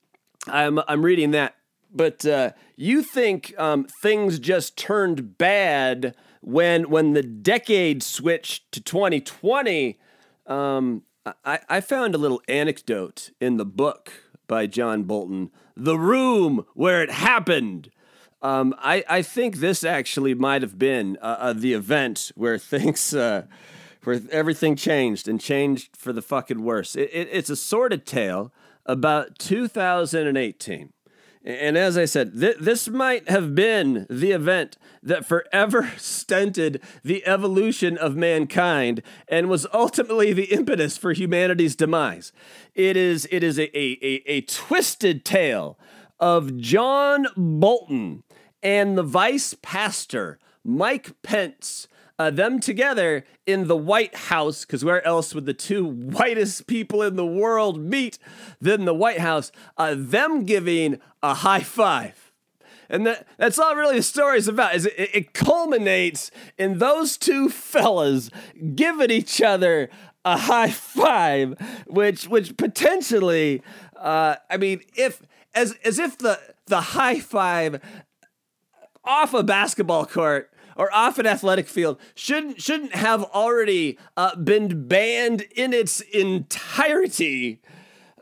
I'm 0.46 0.80
I'm 0.88 1.04
reading 1.04 1.32
that. 1.32 1.56
But 1.94 2.24
uh, 2.24 2.52
you 2.74 3.02
think 3.02 3.52
um, 3.58 3.86
things 4.00 4.38
just 4.38 4.78
turned 4.78 5.36
bad 5.36 6.14
when 6.40 6.88
when 6.88 7.12
the 7.12 7.22
decade 7.22 8.02
switched 8.02 8.72
to 8.72 8.80
2020? 8.80 9.98
Um, 10.46 11.02
I, 11.44 11.60
I 11.68 11.80
found 11.80 12.14
a 12.14 12.18
little 12.18 12.42
anecdote 12.48 13.30
in 13.40 13.58
the 13.58 13.66
book 13.66 14.12
by 14.46 14.66
John 14.66 15.04
Bolton, 15.04 15.50
The 15.76 15.98
Room 15.98 16.64
Where 16.74 17.02
It 17.02 17.10
Happened. 17.10 17.90
Um, 18.42 18.74
I, 18.78 19.04
I 19.08 19.22
think 19.22 19.56
this 19.56 19.84
actually 19.84 20.34
might 20.34 20.62
have 20.62 20.78
been 20.78 21.16
uh, 21.22 21.36
uh, 21.38 21.52
the 21.52 21.74
event 21.74 22.32
where 22.34 22.58
things, 22.58 23.14
uh, 23.14 23.46
where 24.04 24.20
everything 24.30 24.76
changed 24.76 25.28
and 25.28 25.40
changed 25.40 25.96
for 25.96 26.12
the 26.12 26.22
fucking 26.22 26.62
worse. 26.62 26.96
It, 26.96 27.10
it, 27.12 27.28
it's 27.30 27.50
a 27.50 27.56
sordid 27.56 28.04
tale 28.04 28.52
about 28.84 29.38
2018. 29.38 30.92
And 31.44 31.76
as 31.76 31.98
I 31.98 32.04
said, 32.04 32.38
th- 32.38 32.58
this 32.60 32.88
might 32.88 33.28
have 33.28 33.54
been 33.54 34.06
the 34.08 34.30
event 34.30 34.76
that 35.02 35.26
forever 35.26 35.92
stunted 35.96 36.80
the 37.02 37.26
evolution 37.26 37.98
of 37.98 38.14
mankind 38.14 39.02
and 39.26 39.48
was 39.48 39.66
ultimately 39.74 40.32
the 40.32 40.52
impetus 40.52 40.96
for 40.96 41.12
humanity's 41.12 41.74
demise. 41.74 42.32
It 42.74 42.96
is, 42.96 43.26
it 43.30 43.42
is 43.42 43.58
a, 43.58 43.76
a, 43.76 43.98
a, 44.02 44.22
a 44.26 44.40
twisted 44.42 45.24
tale 45.24 45.78
of 46.20 46.56
John 46.58 47.26
Bolton 47.36 48.22
and 48.62 48.96
the 48.96 49.02
vice 49.02 49.56
pastor, 49.60 50.38
Mike 50.62 51.20
Pence, 51.22 51.88
uh, 52.18 52.30
them 52.30 52.60
together 52.60 53.24
in 53.46 53.68
the 53.68 53.76
White 53.76 54.14
House, 54.14 54.64
because 54.64 54.84
where 54.84 55.04
else 55.06 55.34
would 55.34 55.46
the 55.46 55.54
two 55.54 55.84
whitest 55.86 56.66
people 56.66 57.02
in 57.02 57.16
the 57.16 57.26
world 57.26 57.80
meet 57.80 58.18
than 58.60 58.84
the 58.84 58.94
White 58.94 59.20
House? 59.20 59.52
Uh, 59.76 59.94
them 59.96 60.44
giving 60.44 61.00
a 61.22 61.34
high 61.34 61.62
five. 61.62 62.32
And 62.88 63.06
that, 63.06 63.26
that's 63.38 63.58
all 63.58 63.74
really 63.74 63.96
the 63.96 64.02
story 64.02 64.36
is 64.36 64.48
about. 64.48 64.74
Is 64.74 64.84
it, 64.86 65.10
it 65.14 65.32
culminates 65.32 66.30
in 66.58 66.78
those 66.78 67.16
two 67.16 67.48
fellas 67.48 68.30
giving 68.74 69.10
each 69.10 69.40
other 69.40 69.88
a 70.24 70.36
high 70.36 70.70
five, 70.70 71.56
which 71.86 72.28
which 72.28 72.56
potentially, 72.56 73.62
uh, 73.96 74.36
I 74.50 74.56
mean, 74.58 74.82
if 74.94 75.22
as 75.54 75.74
as 75.84 75.98
if 75.98 76.18
the 76.18 76.38
the 76.66 76.80
high 76.80 77.18
five 77.18 77.80
off 79.04 79.34
a 79.34 79.42
basketball 79.42 80.06
court 80.06 80.50
or 80.76 80.92
off 80.94 81.18
an 81.18 81.26
athletic 81.26 81.68
field 81.68 81.98
shouldn't 82.14 82.60
shouldn't 82.60 82.94
have 82.94 83.24
already 83.24 83.98
uh, 84.16 84.36
been 84.36 84.86
banned 84.86 85.42
in 85.54 85.72
its 85.72 86.00
entirety 86.00 87.60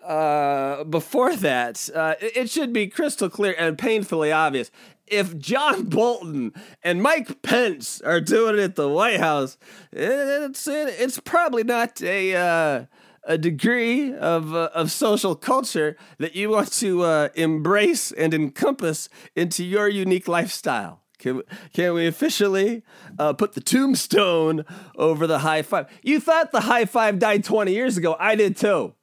uh, 0.03 0.85
before 0.85 1.37
that. 1.37 1.89
Uh, 1.95 2.15
it 2.21 2.51
should 2.51 2.73
be 2.73 2.87
crystal 2.87 3.29
clear 3.29 3.55
and 3.59 3.79
painfully 3.79 4.33
obvious. 4.33 4.71
If 5.07 5.37
John 5.39 5.85
Bolton 5.89 6.53
and 6.83 7.03
Mike 7.03 7.43
Pence 7.43 8.01
are 8.03 8.21
doing 8.21 8.59
it 8.59 8.61
at 8.61 8.77
the 8.77 8.89
White 8.89 9.21
House, 9.21 9.59
it's 9.93 10.67
it's 10.67 11.21
probably 11.21 11.65
not 11.65 12.01
a 12.03 12.35
uh, 12.35 12.85
a 13.25 13.39
degree 13.39 14.15
of 14.15 14.55
uh, 14.55 14.71
of 14.75 14.91
social 14.91 15.35
culture 15.35 15.97
that 16.19 16.35
you 16.35 16.51
want 16.51 16.73
to 16.73 17.03
uh, 17.03 17.29
embrace 17.35 18.13
and 18.13 18.33
encompass 18.33 19.09
into 19.37 19.65
your 19.65 19.89
unique 19.89 20.29
lifestyle. 20.29 21.03
Can, 21.21 21.43
can 21.73 21.95
we 21.95 22.07
officially 22.07 22.83
uh, 23.19 23.35
put 23.35 23.53
the 23.53 23.61
tombstone 23.61 24.65
over 24.97 25.27
the 25.27 25.41
high 25.41 25.63
five? 25.63 25.87
You 26.03 26.19
thought 26.19 26.51
the 26.51 26.63
high 26.63 26.87
five 26.87 27.19
died 27.19 27.45
20 27.45 27.73
years 27.73 27.97
ago. 27.97 28.17
I 28.19 28.35
did 28.35 28.57
too. 28.57 28.95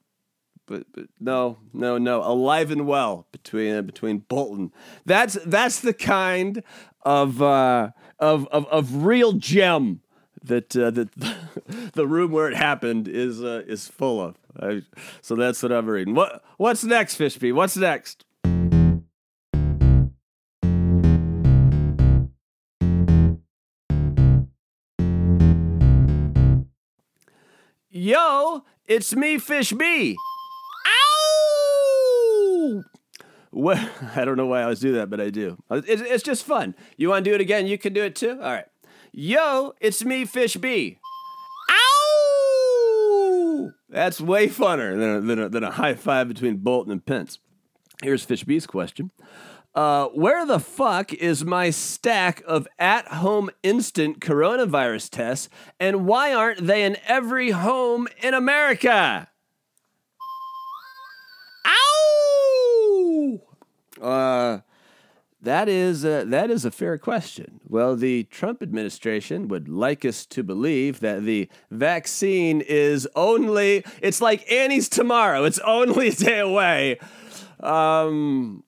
But, 0.65 0.85
but 0.91 1.05
no, 1.19 1.59
no, 1.73 1.97
no. 1.97 2.21
Alive 2.23 2.71
and 2.71 2.85
well 2.85 3.27
between 3.31 3.73
uh, 3.73 3.81
between 3.83 4.17
Bolton. 4.17 4.73
That's 5.05 5.37
that's 5.45 5.79
the 5.79 5.93
kind 5.93 6.61
of 7.03 7.41
uh, 7.41 7.91
of, 8.19 8.47
of 8.47 8.67
of 8.67 9.05
real 9.05 9.33
gem 9.33 10.01
that 10.43 10.75
uh, 10.75 10.91
that 10.91 11.09
the 11.93 12.05
room 12.05 12.31
where 12.31 12.49
it 12.49 12.57
happened 12.57 13.07
is 13.07 13.41
uh, 13.41 13.63
is 13.65 13.87
full 13.87 14.21
of. 14.21 14.35
I, 14.59 14.81
so 15.21 15.35
that's 15.35 15.63
what 15.63 15.71
I'm 15.71 15.85
reading. 15.85 16.15
What 16.15 16.43
what's 16.57 16.83
next, 16.83 17.17
Fishby? 17.17 17.53
What's 17.53 17.77
next? 17.77 18.25
It's 28.87 29.15
me, 29.15 29.37
Fish 29.37 29.73
B. 29.73 30.15
Ow! 30.87 32.83
Well, 33.51 33.89
I 34.15 34.25
don't 34.25 34.37
know 34.37 34.45
why 34.45 34.59
I 34.59 34.63
always 34.63 34.79
do 34.79 34.93
that, 34.93 35.09
but 35.09 35.19
I 35.19 35.29
do. 35.29 35.57
It's, 35.69 36.01
it's 36.01 36.23
just 36.23 36.45
fun. 36.45 36.75
You 36.95 37.09
want 37.09 37.25
to 37.25 37.31
do 37.31 37.35
it 37.35 37.41
again? 37.41 37.67
You 37.67 37.77
can 37.77 37.93
do 37.93 38.03
it 38.03 38.15
too? 38.15 38.39
All 38.41 38.51
right. 38.51 38.65
Yo, 39.11 39.73
it's 39.79 40.05
me, 40.05 40.25
Fish 40.25 40.55
B. 40.57 40.99
Ow! 41.71 43.71
That's 43.89 44.21
way 44.21 44.47
funner 44.47 44.97
than 44.97 45.09
a, 45.09 45.21
than 45.21 45.39
a, 45.39 45.49
than 45.49 45.63
a 45.63 45.71
high 45.71 45.95
five 45.95 46.27
between 46.27 46.57
Bolton 46.57 46.91
and 46.91 47.03
Pence. 47.05 47.39
Here's 48.03 48.23
Fish 48.23 48.43
B's 48.43 48.67
question. 48.67 49.09
Uh, 49.77 50.07
where 50.07 50.43
the 50.43 50.59
fuck 50.59 51.13
is 51.13 51.45
my 51.45 51.69
stack 51.69 52.41
of 52.47 52.67
at 52.79 53.07
home 53.09 53.47
instant 53.61 54.19
coronavirus 54.19 55.07
tests, 55.11 55.49
and 55.79 56.07
why 56.07 56.33
aren't 56.33 56.65
they 56.65 56.83
in 56.83 56.97
every 57.05 57.51
home 57.51 58.07
in 58.23 58.33
America? 58.33 59.29
Ow! 61.67 63.39
Uh, 64.01 64.59
that 65.43 65.69
is 65.69 66.03
a, 66.03 66.23
that 66.25 66.49
is 66.49 66.65
a 66.65 66.71
fair 66.71 66.97
question. 66.97 67.61
Well, 67.67 67.95
the 67.95 68.23
Trump 68.23 68.63
administration 68.63 69.47
would 69.49 69.69
like 69.69 70.03
us 70.03 70.25
to 70.25 70.41
believe 70.41 71.01
that 71.01 71.21
the 71.21 71.49
vaccine 71.69 72.61
is 72.61 73.07
only 73.15 73.85
it's 74.01 74.21
like 74.21 74.51
Annie's 74.51 74.89
tomorrow. 74.89 75.43
It's 75.43 75.59
only 75.59 76.07
a 76.07 76.15
day 76.15 76.39
away. 76.39 76.97
Um, 77.59 78.63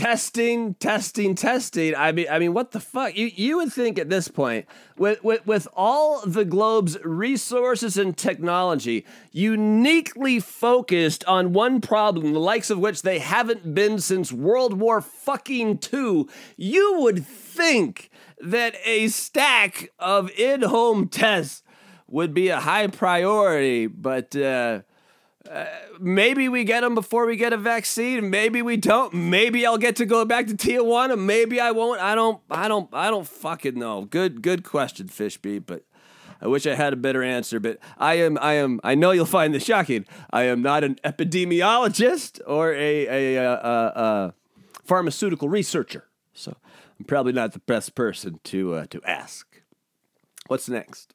testing, 0.00 0.72
testing, 0.76 1.34
testing. 1.34 1.94
I 1.94 2.10
mean, 2.12 2.26
I 2.30 2.38
mean, 2.38 2.54
what 2.54 2.70
the 2.70 2.80
fuck? 2.80 3.14
You 3.18 3.26
you 3.26 3.58
would 3.58 3.70
think 3.70 3.98
at 3.98 4.08
this 4.08 4.28
point, 4.28 4.66
with 4.96 5.22
with, 5.22 5.46
with 5.46 5.68
all 5.74 6.22
the 6.24 6.46
globe's 6.46 6.96
resources 7.04 7.98
and 7.98 8.16
technology, 8.16 9.04
uniquely 9.30 10.40
focused 10.40 11.22
on 11.26 11.52
one 11.52 11.82
problem, 11.82 12.32
the 12.32 12.40
likes 12.40 12.70
of 12.70 12.78
which 12.78 13.02
they 13.02 13.18
haven't 13.18 13.74
been 13.74 13.98
since 13.98 14.32
World 14.32 14.80
War 14.80 15.02
fucking 15.02 15.78
two, 15.78 16.30
you 16.56 17.00
would 17.00 17.26
think 17.26 18.08
that 18.38 18.76
a 18.86 19.08
stack 19.08 19.90
of 19.98 20.30
in-home 20.30 21.08
tests 21.08 21.62
would 22.06 22.32
be 22.32 22.48
a 22.48 22.60
high 22.60 22.86
priority, 22.86 23.86
but. 23.86 24.34
Uh, 24.34 24.80
maybe 25.98 26.48
we 26.48 26.64
get 26.64 26.82
them 26.82 26.94
before 26.94 27.26
we 27.26 27.36
get 27.36 27.52
a 27.52 27.56
vaccine. 27.56 28.30
Maybe 28.30 28.62
we 28.62 28.76
don't. 28.76 29.12
Maybe 29.14 29.66
I'll 29.66 29.78
get 29.78 29.96
to 29.96 30.06
go 30.06 30.24
back 30.24 30.46
to 30.48 30.54
Tijuana. 30.54 31.18
Maybe 31.18 31.60
I 31.60 31.70
won't. 31.70 32.00
I 32.00 32.14
don't. 32.14 32.40
I 32.50 32.68
don't. 32.68 32.88
I 32.92 33.10
don't 33.10 33.26
fucking 33.26 33.78
know. 33.78 34.04
Good. 34.04 34.42
Good 34.42 34.64
question, 34.64 35.08
Fishbeat. 35.08 35.64
But 35.66 35.84
I 36.40 36.46
wish 36.46 36.66
I 36.66 36.74
had 36.74 36.92
a 36.92 36.96
better 36.96 37.22
answer. 37.22 37.58
But 37.60 37.78
I 37.98 38.14
am. 38.14 38.38
I 38.40 38.54
am. 38.54 38.80
I 38.84 38.94
know 38.94 39.10
you'll 39.12 39.26
find 39.26 39.54
this 39.54 39.64
shocking. 39.64 40.06
I 40.30 40.44
am 40.44 40.62
not 40.62 40.84
an 40.84 40.96
epidemiologist 41.04 42.40
or 42.46 42.72
a 42.72 43.06
a, 43.06 43.36
a, 43.36 43.52
a, 43.52 43.92
a 43.96 44.34
pharmaceutical 44.84 45.48
researcher. 45.48 46.04
So 46.32 46.56
I'm 46.98 47.04
probably 47.06 47.32
not 47.32 47.52
the 47.52 47.60
best 47.60 47.94
person 47.94 48.40
to 48.44 48.74
uh, 48.74 48.86
to 48.86 49.00
ask. 49.04 49.62
What's 50.48 50.68
next? 50.68 51.14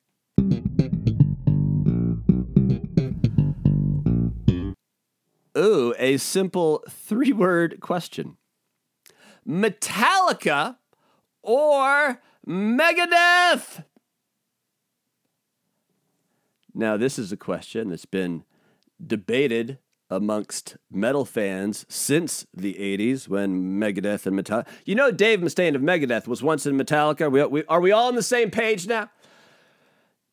Ooh, 5.57 5.93
a 5.97 6.17
simple 6.17 6.83
three 6.89 7.31
word 7.31 7.79
question 7.79 8.37
Metallica 9.47 10.77
or 11.41 12.21
Megadeth? 12.47 13.85
Now, 16.73 16.97
this 16.97 17.17
is 17.17 17.31
a 17.31 17.37
question 17.37 17.89
that's 17.89 18.05
been 18.05 18.43
debated 19.05 19.79
amongst 20.09 20.77
metal 20.91 21.25
fans 21.25 21.85
since 21.89 22.45
the 22.53 22.73
80s 22.73 23.27
when 23.27 23.79
Megadeth 23.79 24.25
and 24.25 24.37
Metallica. 24.37 24.67
You 24.83 24.95
know, 24.95 25.09
Dave 25.09 25.39
Mustaine 25.39 25.75
of 25.75 25.81
Megadeth 25.81 26.27
was 26.27 26.43
once 26.43 26.65
in 26.65 26.77
Metallica. 26.77 27.21
Are 27.21 27.47
we, 27.47 27.63
are 27.65 27.79
we 27.79 27.91
all 27.91 28.09
on 28.09 28.15
the 28.15 28.23
same 28.23 28.51
page 28.51 28.87
now? 28.87 29.09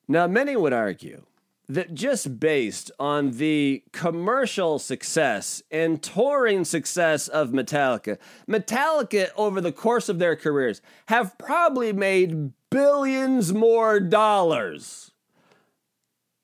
Now, 0.08 0.26
many 0.26 0.56
would 0.56 0.72
argue 0.72 1.24
that 1.72 1.94
just 1.94 2.38
based 2.38 2.90
on 3.00 3.30
the 3.32 3.82
commercial 3.92 4.78
success 4.78 5.62
and 5.70 6.02
touring 6.02 6.66
success 6.66 7.28
of 7.28 7.50
Metallica, 7.50 8.18
Metallica 8.46 9.30
over 9.36 9.58
the 9.58 9.72
course 9.72 10.10
of 10.10 10.18
their 10.18 10.36
careers 10.36 10.82
have 11.06 11.38
probably 11.38 11.92
made 11.94 12.52
billions 12.70 13.54
more 13.54 14.00
dollars 14.00 15.12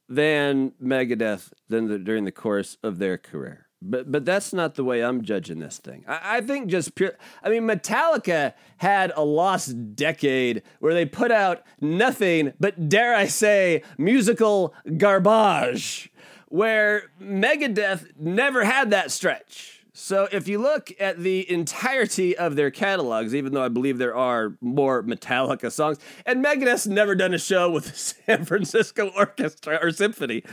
than 0.09 0.73
Megadeth 0.83 1.53
than 1.69 1.89
the, 1.89 1.99
during 1.99 2.25
the 2.25 2.33
course 2.33 2.79
of 2.83 2.99
their 2.99 3.19
career. 3.19 3.68
But 3.81 4.11
but 4.11 4.25
that's 4.25 4.53
not 4.53 4.75
the 4.75 4.83
way 4.83 5.05
I'm 5.05 5.23
judging 5.23 5.61
this 5.61 5.79
thing. 5.79 6.05
I, 6.09 6.39
I, 6.39 6.41
think 6.41 6.69
just 6.69 6.97
pure. 6.97 7.13
I 7.45 7.49
mean, 7.49 7.63
Metallica 7.63 8.55
had 8.79 9.13
a 9.15 9.25
lost 9.25 9.95
decade 9.95 10.63
where 10.81 10.95
they 10.95 11.07
put 11.07 11.31
out 11.31 11.63
nothing 11.81 12.55
but, 12.59 12.89
dare 12.89 13.15
I 13.15 13.27
say, 13.27 13.83
musical 13.97 14.75
garbage. 14.97 16.11
Where 16.49 17.11
Megadeth 17.23 18.19
never 18.19 18.65
had 18.65 18.91
that 18.91 19.11
stretch. 19.11 19.78
So 20.01 20.29
if 20.31 20.47
you 20.47 20.59
look 20.61 20.93
at 21.01 21.19
the 21.19 21.51
entirety 21.51 22.39
of 22.39 22.55
their 22.55 22.71
catalogs, 22.71 23.35
even 23.35 23.53
though 23.53 23.65
I 23.65 23.69
believe 23.69 23.99
there 23.99 24.15
are 24.15 24.57
more 24.61 25.03
Metallica 25.03 25.73
songs, 25.73 25.99
and 26.25 26.43
Megadeth's 26.43 26.87
never 26.87 27.17
done 27.17 27.35
a 27.35 27.39
show 27.39 27.69
with 27.69 27.87
the 27.87 27.97
San 28.27 28.45
Francisco 28.45 29.11
Orchestra 29.17 29.77
or 29.83 29.91
Symphony, 29.91 30.45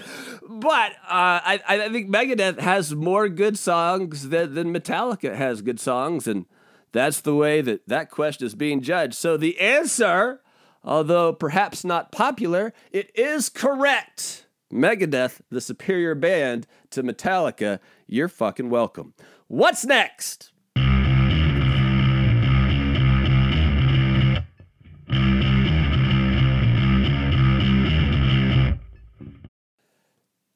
but 0.41 0.93
uh, 0.93 1.45
I, 1.45 1.61
I 1.67 1.89
think 1.89 2.09
Megadeth 2.09 2.59
has 2.59 2.95
more 2.95 3.29
good 3.29 3.59
songs 3.59 4.29
than, 4.29 4.55
than 4.55 4.73
Metallica 4.73 5.35
has 5.35 5.61
good 5.61 5.79
songs, 5.79 6.25
and 6.27 6.47
that's 6.91 7.21
the 7.21 7.35
way 7.35 7.61
that 7.61 7.87
that 7.87 8.09
question 8.09 8.47
is 8.47 8.55
being 8.55 8.81
judged. 8.81 9.13
So 9.13 9.37
the 9.37 9.59
answer, 9.59 10.41
although 10.83 11.31
perhaps 11.33 11.85
not 11.85 12.11
popular, 12.11 12.73
it 12.91 13.11
is 13.13 13.49
correct. 13.49 14.44
Megadeth, 14.75 15.39
the 15.49 15.61
superior 15.61 16.15
band 16.15 16.67
to 16.91 17.01
Metallica, 17.01 17.79
you're 18.07 18.27
fucking 18.27 18.69
welcome. 18.69 19.13
What's 19.47 19.85
next? 19.85 20.51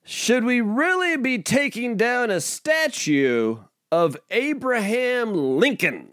Should 0.03 0.43
we 0.43 0.59
really 0.59 1.17
be 1.17 1.41
taking 1.41 1.95
down 1.95 2.29
a 2.29 2.41
statue 2.41 3.59
of 3.91 4.17
Abraham 4.29 5.33
Lincoln? 5.59 6.09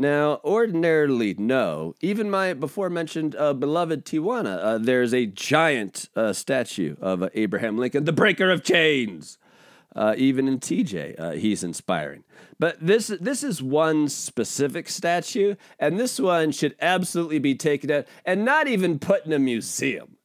Now, 0.00 0.40
ordinarily, 0.42 1.34
no. 1.34 1.94
Even 2.00 2.30
my 2.30 2.54
before 2.54 2.88
mentioned 2.88 3.36
uh, 3.36 3.52
beloved 3.52 4.06
Tijuana, 4.06 4.58
uh, 4.58 4.78
there's 4.78 5.12
a 5.12 5.26
giant 5.26 6.08
uh, 6.16 6.32
statue 6.32 6.96
of 7.02 7.22
uh, 7.22 7.28
Abraham 7.34 7.76
Lincoln, 7.76 8.04
the 8.04 8.12
breaker 8.12 8.50
of 8.50 8.64
chains. 8.64 9.36
Uh, 9.94 10.14
even 10.16 10.48
in 10.48 10.58
TJ, 10.58 11.20
uh, 11.20 11.30
he's 11.32 11.62
inspiring. 11.62 12.24
But 12.58 12.78
this 12.80 13.08
this 13.08 13.44
is 13.44 13.62
one 13.62 14.08
specific 14.08 14.88
statue, 14.88 15.56
and 15.78 16.00
this 16.00 16.18
one 16.18 16.52
should 16.52 16.76
absolutely 16.80 17.38
be 17.38 17.54
taken 17.54 17.90
out 17.90 18.06
and 18.24 18.42
not 18.42 18.68
even 18.68 18.98
put 19.00 19.26
in 19.26 19.34
a 19.34 19.38
museum. 19.38 20.16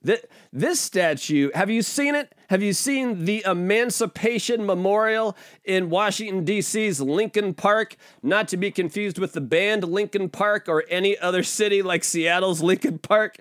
This, 0.52 0.80
statue, 0.80 1.50
have 1.56 1.70
you 1.70 1.82
seen 1.82 2.13
it? 2.13 2.36
Have 2.50 2.62
you 2.62 2.74
seen 2.74 3.26
the 3.26 3.44
Emancipation 3.46 4.63
Memorial 4.65 5.36
in 5.63 5.89
Washington, 5.89 6.46
D.C.'s 6.46 7.02
Lincoln 7.02 7.56
Park? 7.56 7.96
Not 8.22 8.48
to 8.50 8.58
be 8.58 8.70
confused 8.70 9.18
with 9.18 9.34
the 9.34 9.41
band 9.41 9.84
Linkin 9.84 10.30
Park 10.30 10.70
or 10.70 10.84
any 10.89 11.18
other 11.18 11.41
city 11.41 11.82
like 11.82 12.04
Seattle's 12.04 12.62
Lincoln 12.62 13.00
Park. 13.00 13.38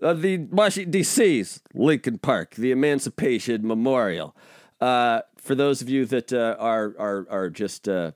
Uh, 0.00 0.12
the 0.12 0.38
Washington, 0.38 0.92
D.C.'s 0.92 1.60
Lincoln 1.74 2.18
Park, 2.18 2.54
the 2.54 2.70
Emancipation 2.70 3.66
Memorial. 3.66 4.36
Uh, 4.80 5.22
for 5.36 5.56
those 5.56 5.82
of 5.82 5.88
you 5.88 6.06
that 6.06 6.32
uh, 6.32 6.56
are, 6.60 6.94
are, 6.98 7.26
are 7.28 7.50
just 7.50 7.88
uh, 7.88 8.12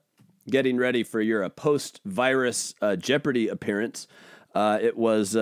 getting 0.49 0.77
ready 0.77 1.03
for 1.03 1.21
your 1.21 1.43
uh, 1.43 1.49
post 1.49 2.01
virus 2.05 2.75
uh, 2.81 2.95
Jeopardy 2.95 3.49
appearance, 3.49 4.07
it 4.55 4.97
was 4.97 5.37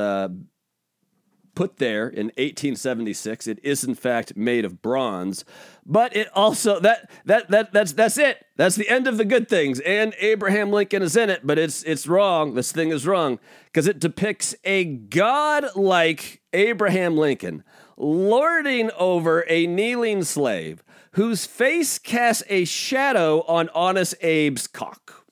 put 1.57 1.79
there 1.79 2.07
in 2.07 2.27
1876. 2.27 3.49
It 3.49 3.59
is 3.65 3.83
in 3.83 3.97
fact 3.97 4.37
made 4.37 4.65
of 4.65 4.81
bronze, 4.81 5.45
but 5.85 6.15
it 6.15 6.29
also 6.35 6.79
that 6.81 7.11
that 7.25 7.51
that 7.51 7.73
that's 7.73 7.93
that's 7.93 8.19
it. 8.19 8.47
That's 8.55 8.77
the 8.77 8.89
end 8.89 9.09
of 9.09 9.17
the 9.17 9.25
good 9.25 9.49
things. 9.49 9.81
And 9.81 10.15
Abraham 10.21 10.71
Lincoln 10.71 11.03
is 11.03 11.17
in 11.17 11.31
it, 11.31 11.41
but 11.45 11.59
it's 11.59 11.83
it's 11.83 12.07
wrong. 12.07 12.55
This 12.55 12.71
thing 12.71 12.91
is 12.91 13.07
wrong 13.07 13.41
because 13.65 13.89
it 13.89 13.99
depicts 13.99 14.55
a 14.63 14.85
god-like 14.85 16.43
Abraham 16.53 17.17
Lincoln 17.17 17.65
lording 17.97 18.91
over 18.93 19.45
a 19.49 19.67
kneeling 19.67 20.23
slave 20.23 20.85
whose 21.13 21.47
face 21.47 21.99
casts 21.99 22.43
a 22.49 22.65
shadow 22.67 23.43
on 23.49 23.71
Honest 23.71 24.15
Abe's 24.23 24.67
cock. 24.67 25.25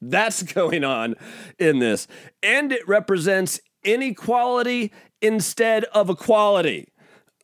That's 0.00 0.42
going 0.54 0.84
on 0.84 1.14
in 1.58 1.78
this. 1.78 2.08
And 2.42 2.72
it 2.72 2.86
represents 2.88 3.60
inequality 3.84 4.92
instead 5.20 5.84
of 5.84 6.10
equality. 6.10 6.88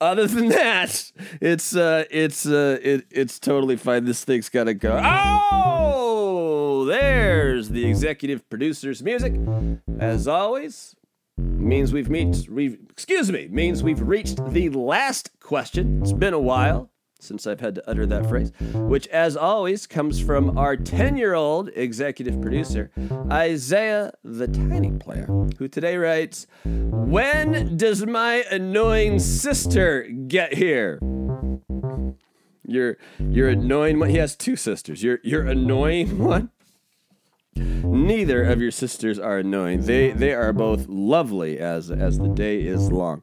Other 0.01 0.27
than 0.27 0.49
that, 0.49 1.13
it's 1.41 1.75
uh, 1.75 2.05
it's 2.11 2.47
uh, 2.47 2.79
it, 2.83 3.07
it's 3.11 3.39
totally 3.39 3.77
fine. 3.77 4.05
This 4.05 4.25
thing's 4.25 4.49
gotta 4.49 4.75
go. 4.75 5.01
Oh, 5.03 6.85
there's 6.85 7.71
the 7.71 7.87
executive 7.87 8.49
producer's 8.51 9.03
music. 9.03 9.35
As 9.99 10.27
always, 10.29 10.95
means 11.39 11.93
we've 11.93 12.11
meet. 12.11 12.49
We've, 12.51 12.79
excuse 12.91 13.31
me, 13.31 13.49
means 13.49 13.83
we've 13.83 14.03
reached 14.03 14.45
the 14.53 14.69
last 14.71 15.31
question. 15.41 16.01
It's 16.03 16.13
been 16.13 16.35
a 16.35 16.41
while 16.41 16.91
since 17.25 17.47
I've 17.47 17.61
had 17.61 17.75
to 17.77 17.91
utter 17.91 18.07
that 18.07 18.29
phrase, 18.29 18.53
which, 18.75 19.07
as 19.09 19.37
always, 19.37 19.87
comes 19.87 20.21
from 20.21 20.57
our 20.59 20.77
10 20.77 21.17
year 21.17 21.35
old 21.35 21.71
executive 21.75 22.41
producer, 22.41 22.91
Isaiah 23.31 24.13
the 24.23 24.47
Tiny 24.47 24.93
Player, 24.93 25.27
who 25.59 25.69
today 25.69 25.97
writes, 25.97 26.47
When 26.65 27.77
does 27.77 28.07
my 28.07 28.45
annoying 28.51 29.19
sister 29.19 30.03
get 30.03 30.55
here? 30.55 30.99
Your, 32.67 32.97
your 33.19 33.49
annoying 33.49 33.99
one. 33.99 34.11
He 34.11 34.17
has 34.19 34.37
two 34.37 34.57
sisters. 34.57 35.03
Your, 35.03 35.19
your 35.23 35.47
annoying 35.47 36.19
one. 36.25 36.51
Neither 37.57 38.43
of 38.43 38.61
your 38.61 38.71
sisters 38.71 39.19
are 39.19 39.39
annoying. 39.39 39.83
They 39.83 40.11
they 40.11 40.33
are 40.35 40.53
both 40.53 40.89
lovely 40.89 41.59
as 41.61 41.89
as 41.89 42.19
the 42.19 42.29
day 42.29 42.63
is 42.63 42.91
long 42.91 43.23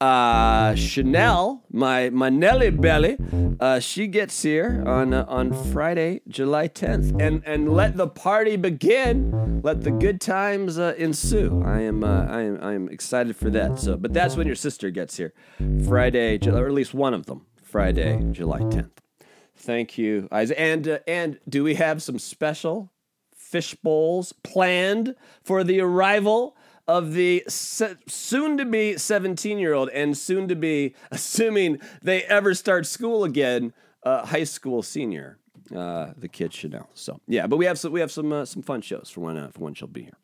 uh, 0.00 0.74
Chanel, 0.74 1.64
my 1.70 2.10
my 2.10 2.28
Nelly 2.28 2.70
Belly, 2.70 3.16
uh, 3.60 3.80
she 3.80 4.06
gets 4.06 4.42
here 4.42 4.82
on 4.86 5.14
uh, 5.14 5.24
on 5.28 5.52
Friday, 5.72 6.20
July 6.28 6.68
10th, 6.68 7.20
and 7.20 7.42
and 7.46 7.72
let 7.72 7.96
the 7.96 8.06
party 8.06 8.56
begin. 8.56 9.60
Let 9.62 9.82
the 9.82 9.90
good 9.90 10.20
times 10.20 10.78
uh, 10.78 10.94
ensue. 10.98 11.62
I 11.64 11.80
am 11.80 12.04
uh, 12.04 12.26
I 12.26 12.42
am 12.42 12.58
I 12.60 12.74
am 12.74 12.88
excited 12.88 13.36
for 13.36 13.50
that. 13.50 13.78
So, 13.78 13.96
but 13.96 14.12
that's 14.12 14.36
when 14.36 14.46
your 14.46 14.56
sister 14.56 14.90
gets 14.90 15.16
here, 15.16 15.32
Friday, 15.86 16.38
or 16.46 16.66
at 16.66 16.72
least 16.72 16.92
one 16.92 17.14
of 17.14 17.26
them, 17.26 17.46
Friday, 17.62 18.22
July 18.32 18.60
10th. 18.60 18.90
Thank 19.56 19.96
you, 19.96 20.28
Isaac. 20.30 20.56
And 20.60 20.86
uh, 20.88 20.98
and 21.08 21.40
do 21.48 21.64
we 21.64 21.74
have 21.74 22.02
some 22.02 22.18
special 22.18 22.92
fish 23.34 23.74
bowls 23.76 24.32
planned 24.32 25.14
for 25.42 25.64
the 25.64 25.80
arrival 25.80 26.56
of 26.88 27.12
the 27.12 27.44
se- 27.48 27.96
soon 28.06 28.56
to 28.58 28.64
be 28.64 28.96
17 28.96 29.58
year 29.58 29.74
old 29.74 29.88
and 29.90 30.16
soon 30.16 30.48
to 30.48 30.56
be, 30.56 30.94
assuming 31.10 31.80
they 32.02 32.22
ever 32.24 32.54
start 32.54 32.86
school 32.86 33.24
again, 33.24 33.72
uh, 34.02 34.26
high 34.26 34.44
school 34.44 34.82
senior. 34.82 35.38
Uh, 35.74 36.12
the 36.16 36.28
kids 36.28 36.54
should 36.54 36.72
know. 36.72 36.86
So 36.94 37.20
yeah, 37.26 37.48
but 37.48 37.56
we 37.56 37.64
have 37.64 37.78
some 37.78 37.92
we 37.92 37.98
have 37.98 38.12
some 38.12 38.32
uh, 38.32 38.44
some 38.44 38.62
fun 38.62 38.82
shows 38.82 39.10
for 39.10 39.20
when 39.20 39.36
uh, 39.36 39.50
for 39.50 39.60
when 39.60 39.74
she'll 39.74 39.88
be 39.88 40.02
here. 40.02 40.16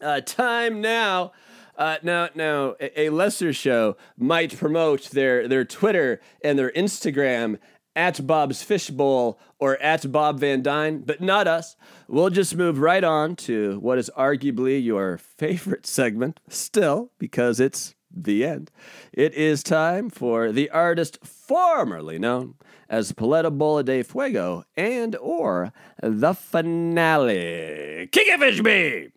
Uh, 0.00 0.20
time 0.20 0.80
now. 0.80 1.32
Uh, 1.74 1.96
now, 2.02 2.28
now, 2.34 2.74
a, 2.80 3.02
a 3.02 3.10
lesser 3.10 3.52
show 3.52 3.96
might 4.18 4.56
promote 4.58 5.10
their 5.10 5.46
their 5.46 5.64
Twitter 5.64 6.20
and 6.42 6.58
their 6.58 6.70
Instagram 6.72 7.58
at 7.94 8.26
Bob's 8.26 8.62
Fishbowl 8.62 9.38
or 9.58 9.76
at 9.78 10.10
Bob 10.10 10.40
Van 10.40 10.62
Dyne, 10.62 11.00
but 11.00 11.20
not 11.20 11.46
us. 11.46 11.76
We'll 12.08 12.30
just 12.30 12.56
move 12.56 12.78
right 12.78 13.04
on 13.04 13.36
to 13.36 13.78
what 13.80 13.98
is 13.98 14.10
arguably 14.16 14.82
your 14.82 15.18
favorite 15.18 15.86
segment, 15.86 16.40
still, 16.48 17.10
because 17.18 17.60
it's 17.60 17.94
the 18.14 18.44
end. 18.44 18.70
It 19.12 19.34
is 19.34 19.62
time 19.62 20.10
for 20.10 20.52
the 20.52 20.70
artist 20.70 21.18
formerly 21.24 22.18
known 22.18 22.54
as 22.88 23.12
Paleta 23.12 23.56
Bola 23.56 23.82
de 23.82 24.02
Fuego 24.02 24.64
and 24.76 25.16
or 25.16 25.72
the 26.02 26.34
finale. 26.34 28.08
Kick 28.12 28.28
it, 28.28 28.40
Fishby! 28.40 29.12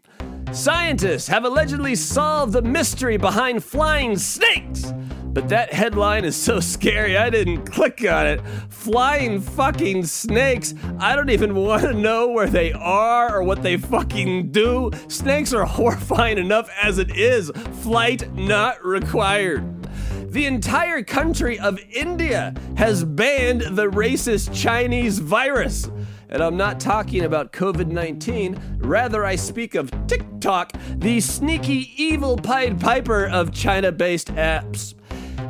Scientists 0.56 1.28
have 1.28 1.44
allegedly 1.44 1.96
solved 1.96 2.54
the 2.54 2.62
mystery 2.62 3.18
behind 3.18 3.64
flying 3.64 4.18
snakes. 4.18 4.94
But 5.36 5.50
that 5.50 5.74
headline 5.74 6.24
is 6.24 6.34
so 6.34 6.62
scary, 6.62 7.18
I 7.18 7.30
didn't 7.30 7.66
click 7.66 8.00
on 8.10 8.26
it. 8.26 8.42
Flying 8.70 9.42
fucking 9.42 10.06
snakes. 10.06 10.74
I 10.98 11.14
don't 11.14 11.30
even 11.30 11.54
want 11.56 11.82
to 11.82 11.94
know 11.94 12.30
where 12.30 12.48
they 12.48 12.72
are 12.72 13.36
or 13.36 13.44
what 13.44 13.62
they 13.62 13.76
fucking 13.76 14.54
do. 14.54 14.92
Snakes 15.10 15.54
are 15.54 15.66
horrifying 15.66 16.38
enough 16.38 16.70
as 16.82 17.00
it 17.00 17.18
is. 17.18 17.52
Flight 17.82 18.34
not 18.34 18.82
required. 18.86 19.84
The 20.32 20.46
entire 20.46 21.04
country 21.04 21.60
of 21.60 21.82
India 21.92 22.54
has 22.78 23.04
banned 23.04 23.62
the 23.62 23.88
racist 23.88 24.56
Chinese 24.56 25.20
virus. 25.20 25.92
And 26.30 26.42
I'm 26.42 26.56
not 26.56 26.80
talking 26.80 27.24
about 27.26 27.52
COVID 27.52 27.88
19, 27.88 28.78
rather, 28.78 29.26
I 29.26 29.36
speak 29.36 29.76
of 29.76 29.92
TikTok, 30.08 30.72
the 30.96 31.20
sneaky 31.20 31.92
evil 31.98 32.38
Pied 32.38 32.80
Piper 32.80 33.28
of 33.28 33.54
China 33.54 33.92
based 33.92 34.34
apps. 34.36 34.96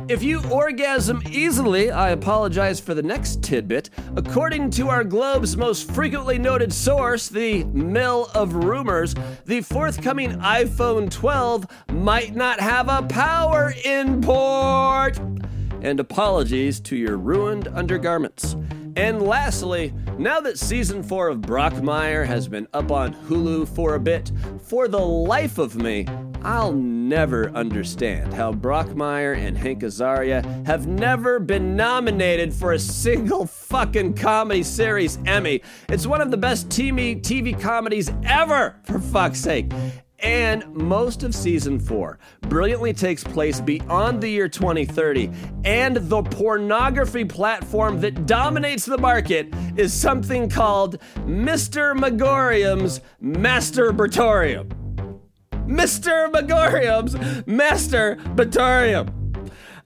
If 0.08 0.22
you 0.22 0.40
orgasm 0.52 1.20
easily, 1.32 1.90
I 1.90 2.10
apologize 2.10 2.78
for 2.78 2.94
the 2.94 3.02
next 3.02 3.42
tidbit. 3.42 3.90
According 4.14 4.70
to 4.70 4.88
our 4.88 5.02
Globe's 5.02 5.56
most 5.56 5.90
frequently 5.90 6.38
noted 6.38 6.72
source, 6.72 7.28
the 7.28 7.64
Mill 7.64 8.30
of 8.32 8.54
Rumors, 8.54 9.16
the 9.46 9.62
forthcoming 9.62 10.38
iPhone 10.38 11.10
12 11.10 11.66
might 11.90 12.36
not 12.36 12.60
have 12.60 12.88
a 12.88 13.02
power 13.02 13.74
import. 13.84 15.18
And 15.82 15.98
apologies 15.98 16.78
to 16.82 16.94
your 16.94 17.16
ruined 17.16 17.66
undergarments. 17.66 18.54
And 18.94 19.22
lastly, 19.22 19.92
now 20.18 20.38
that 20.38 20.56
season 20.56 21.02
four 21.02 21.28
of 21.28 21.38
Brockmire 21.38 22.24
has 22.24 22.46
been 22.46 22.68
up 22.72 22.92
on 22.92 23.12
Hulu 23.26 23.66
for 23.74 23.96
a 23.96 24.00
bit, 24.00 24.30
for 24.62 24.86
the 24.86 25.00
life 25.00 25.58
of 25.58 25.74
me, 25.74 26.06
I'll 26.42 26.72
never 26.72 27.50
understand 27.50 28.34
how 28.34 28.52
Brockmire 28.52 29.36
and 29.36 29.56
Hank 29.56 29.82
Azaria 29.82 30.66
have 30.66 30.86
never 30.86 31.38
been 31.38 31.76
nominated 31.76 32.52
for 32.52 32.72
a 32.72 32.78
single 32.78 33.46
fucking 33.46 34.14
comedy 34.14 34.62
series 34.62 35.18
Emmy. 35.26 35.62
It's 35.88 36.06
one 36.06 36.20
of 36.20 36.30
the 36.30 36.36
best 36.36 36.68
TV, 36.68 37.20
TV 37.20 37.58
comedies 37.58 38.10
ever, 38.24 38.76
for 38.84 38.98
fuck's 38.98 39.40
sake 39.40 39.70
and 40.20 40.66
most 40.74 41.22
of 41.22 41.34
season 41.34 41.78
four 41.78 42.18
brilliantly 42.42 42.92
takes 42.92 43.22
place 43.22 43.60
beyond 43.60 44.20
the 44.20 44.28
year 44.28 44.48
2030, 44.48 45.30
and 45.64 45.96
the 45.96 46.22
pornography 46.22 47.24
platform 47.24 48.00
that 48.00 48.26
dominates 48.26 48.84
the 48.84 48.98
market 48.98 49.52
is 49.76 49.92
something 49.92 50.48
called 50.48 50.98
Mr. 51.26 51.94
Magorium's 51.94 53.00
Masturbatorium. 53.22 54.85
Mr. 55.66 56.30
Magorium's 56.30 57.14
Masturbatorium. 57.44 59.12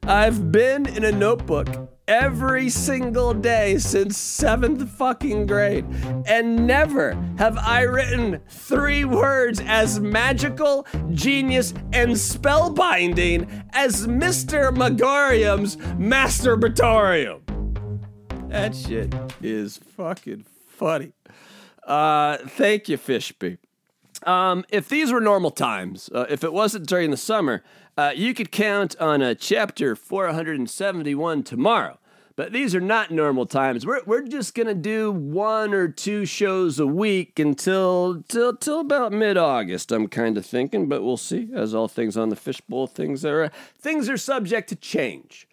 I've 0.04 0.50
been 0.50 0.86
in 0.86 1.04
a 1.04 1.12
notebook 1.12 1.68
every 2.10 2.68
single 2.68 3.32
day 3.32 3.78
since 3.78 4.18
seventh 4.18 4.90
fucking 4.90 5.46
grade. 5.46 5.86
And 6.26 6.66
never 6.66 7.12
have 7.38 7.56
I 7.56 7.82
written 7.82 8.40
three 8.48 9.04
words 9.04 9.62
as 9.64 10.00
magical, 10.00 10.86
genius, 11.12 11.72
and 11.92 12.10
spellbinding 12.12 13.64
as 13.72 14.08
Mr. 14.08 14.76
Magorium's 14.76 15.76
Masturbatorium. 15.76 17.42
That 18.48 18.74
shit 18.74 19.14
is 19.40 19.78
fucking 19.78 20.44
funny. 20.66 21.12
Uh, 21.86 22.38
thank 22.38 22.88
you, 22.88 22.98
Fishby. 22.98 23.58
Um, 24.24 24.64
if 24.68 24.88
these 24.88 25.12
were 25.12 25.20
normal 25.20 25.50
times, 25.50 26.10
uh, 26.14 26.26
if 26.28 26.44
it 26.44 26.52
wasn't 26.52 26.86
during 26.86 27.10
the 27.10 27.16
summer, 27.16 27.62
uh, 27.96 28.12
you 28.14 28.34
could 28.34 28.50
count 28.52 28.96
on 29.00 29.22
a 29.22 29.34
chapter 29.34 29.96
471 29.96 31.42
tomorrow. 31.42 31.98
But 32.36 32.52
these 32.52 32.74
are 32.74 32.80
not 32.80 33.10
normal 33.10 33.44
times. 33.44 33.84
We're, 33.84 34.02
we're 34.06 34.26
just 34.26 34.54
going 34.54 34.68
to 34.68 34.74
do 34.74 35.12
one 35.12 35.74
or 35.74 35.88
two 35.88 36.24
shows 36.24 36.78
a 36.78 36.86
week 36.86 37.38
until 37.38 38.22
till, 38.28 38.56
till 38.56 38.80
about 38.80 39.12
mid 39.12 39.36
August, 39.36 39.92
I'm 39.92 40.08
kind 40.08 40.38
of 40.38 40.46
thinking, 40.46 40.88
but 40.88 41.02
we'll 41.02 41.18
see. 41.18 41.50
As 41.54 41.74
all 41.74 41.88
things 41.88 42.16
on 42.16 42.30
the 42.30 42.36
fishbowl, 42.36 42.86
things 42.86 43.26
are, 43.26 43.50
things 43.78 44.08
are 44.08 44.16
subject 44.16 44.70
to 44.70 44.76
change. 44.76 45.46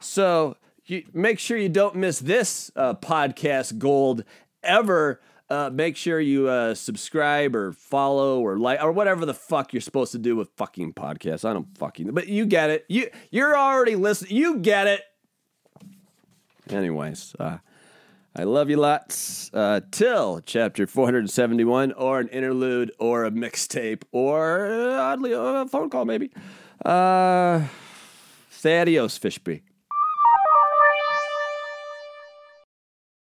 So 0.00 0.56
you, 0.84 1.04
make 1.12 1.38
sure 1.38 1.56
you 1.56 1.68
don't 1.68 1.94
miss 1.94 2.18
this 2.18 2.72
uh, 2.74 2.94
podcast 2.94 3.78
gold 3.78 4.24
ever. 4.62 5.20
Uh, 5.52 5.68
make 5.68 5.98
sure 5.98 6.18
you 6.18 6.48
uh, 6.48 6.74
subscribe 6.74 7.54
or 7.54 7.72
follow 7.72 8.40
or 8.40 8.56
like 8.56 8.82
or 8.82 8.90
whatever 8.90 9.26
the 9.26 9.34
fuck 9.34 9.74
you're 9.74 9.82
supposed 9.82 10.10
to 10.12 10.18
do 10.18 10.34
with 10.34 10.48
fucking 10.56 10.94
podcasts. 10.94 11.46
I 11.46 11.52
don't 11.52 11.76
fucking, 11.76 12.10
but 12.12 12.26
you 12.26 12.46
get 12.46 12.70
it. 12.70 12.86
You 12.88 13.10
you're 13.30 13.54
already 13.54 13.94
listening. 13.94 14.34
You 14.34 14.56
get 14.56 14.86
it. 14.86 15.02
Anyways, 16.70 17.36
uh, 17.38 17.58
I 18.34 18.44
love 18.44 18.70
you 18.70 18.78
lots. 18.78 19.50
Uh, 19.52 19.82
till 19.90 20.40
chapter 20.40 20.86
471, 20.86 21.92
or 21.92 22.20
an 22.20 22.28
interlude, 22.28 22.90
or 22.98 23.26
a 23.26 23.30
mixtape, 23.30 24.04
or 24.10 24.72
uh, 24.72 25.02
oddly, 25.02 25.32
a 25.34 25.66
phone 25.66 25.90
call 25.90 26.06
maybe. 26.06 26.30
Uh, 26.82 27.64
say 28.48 28.80
adios, 28.80 29.18
Fishby. 29.18 29.60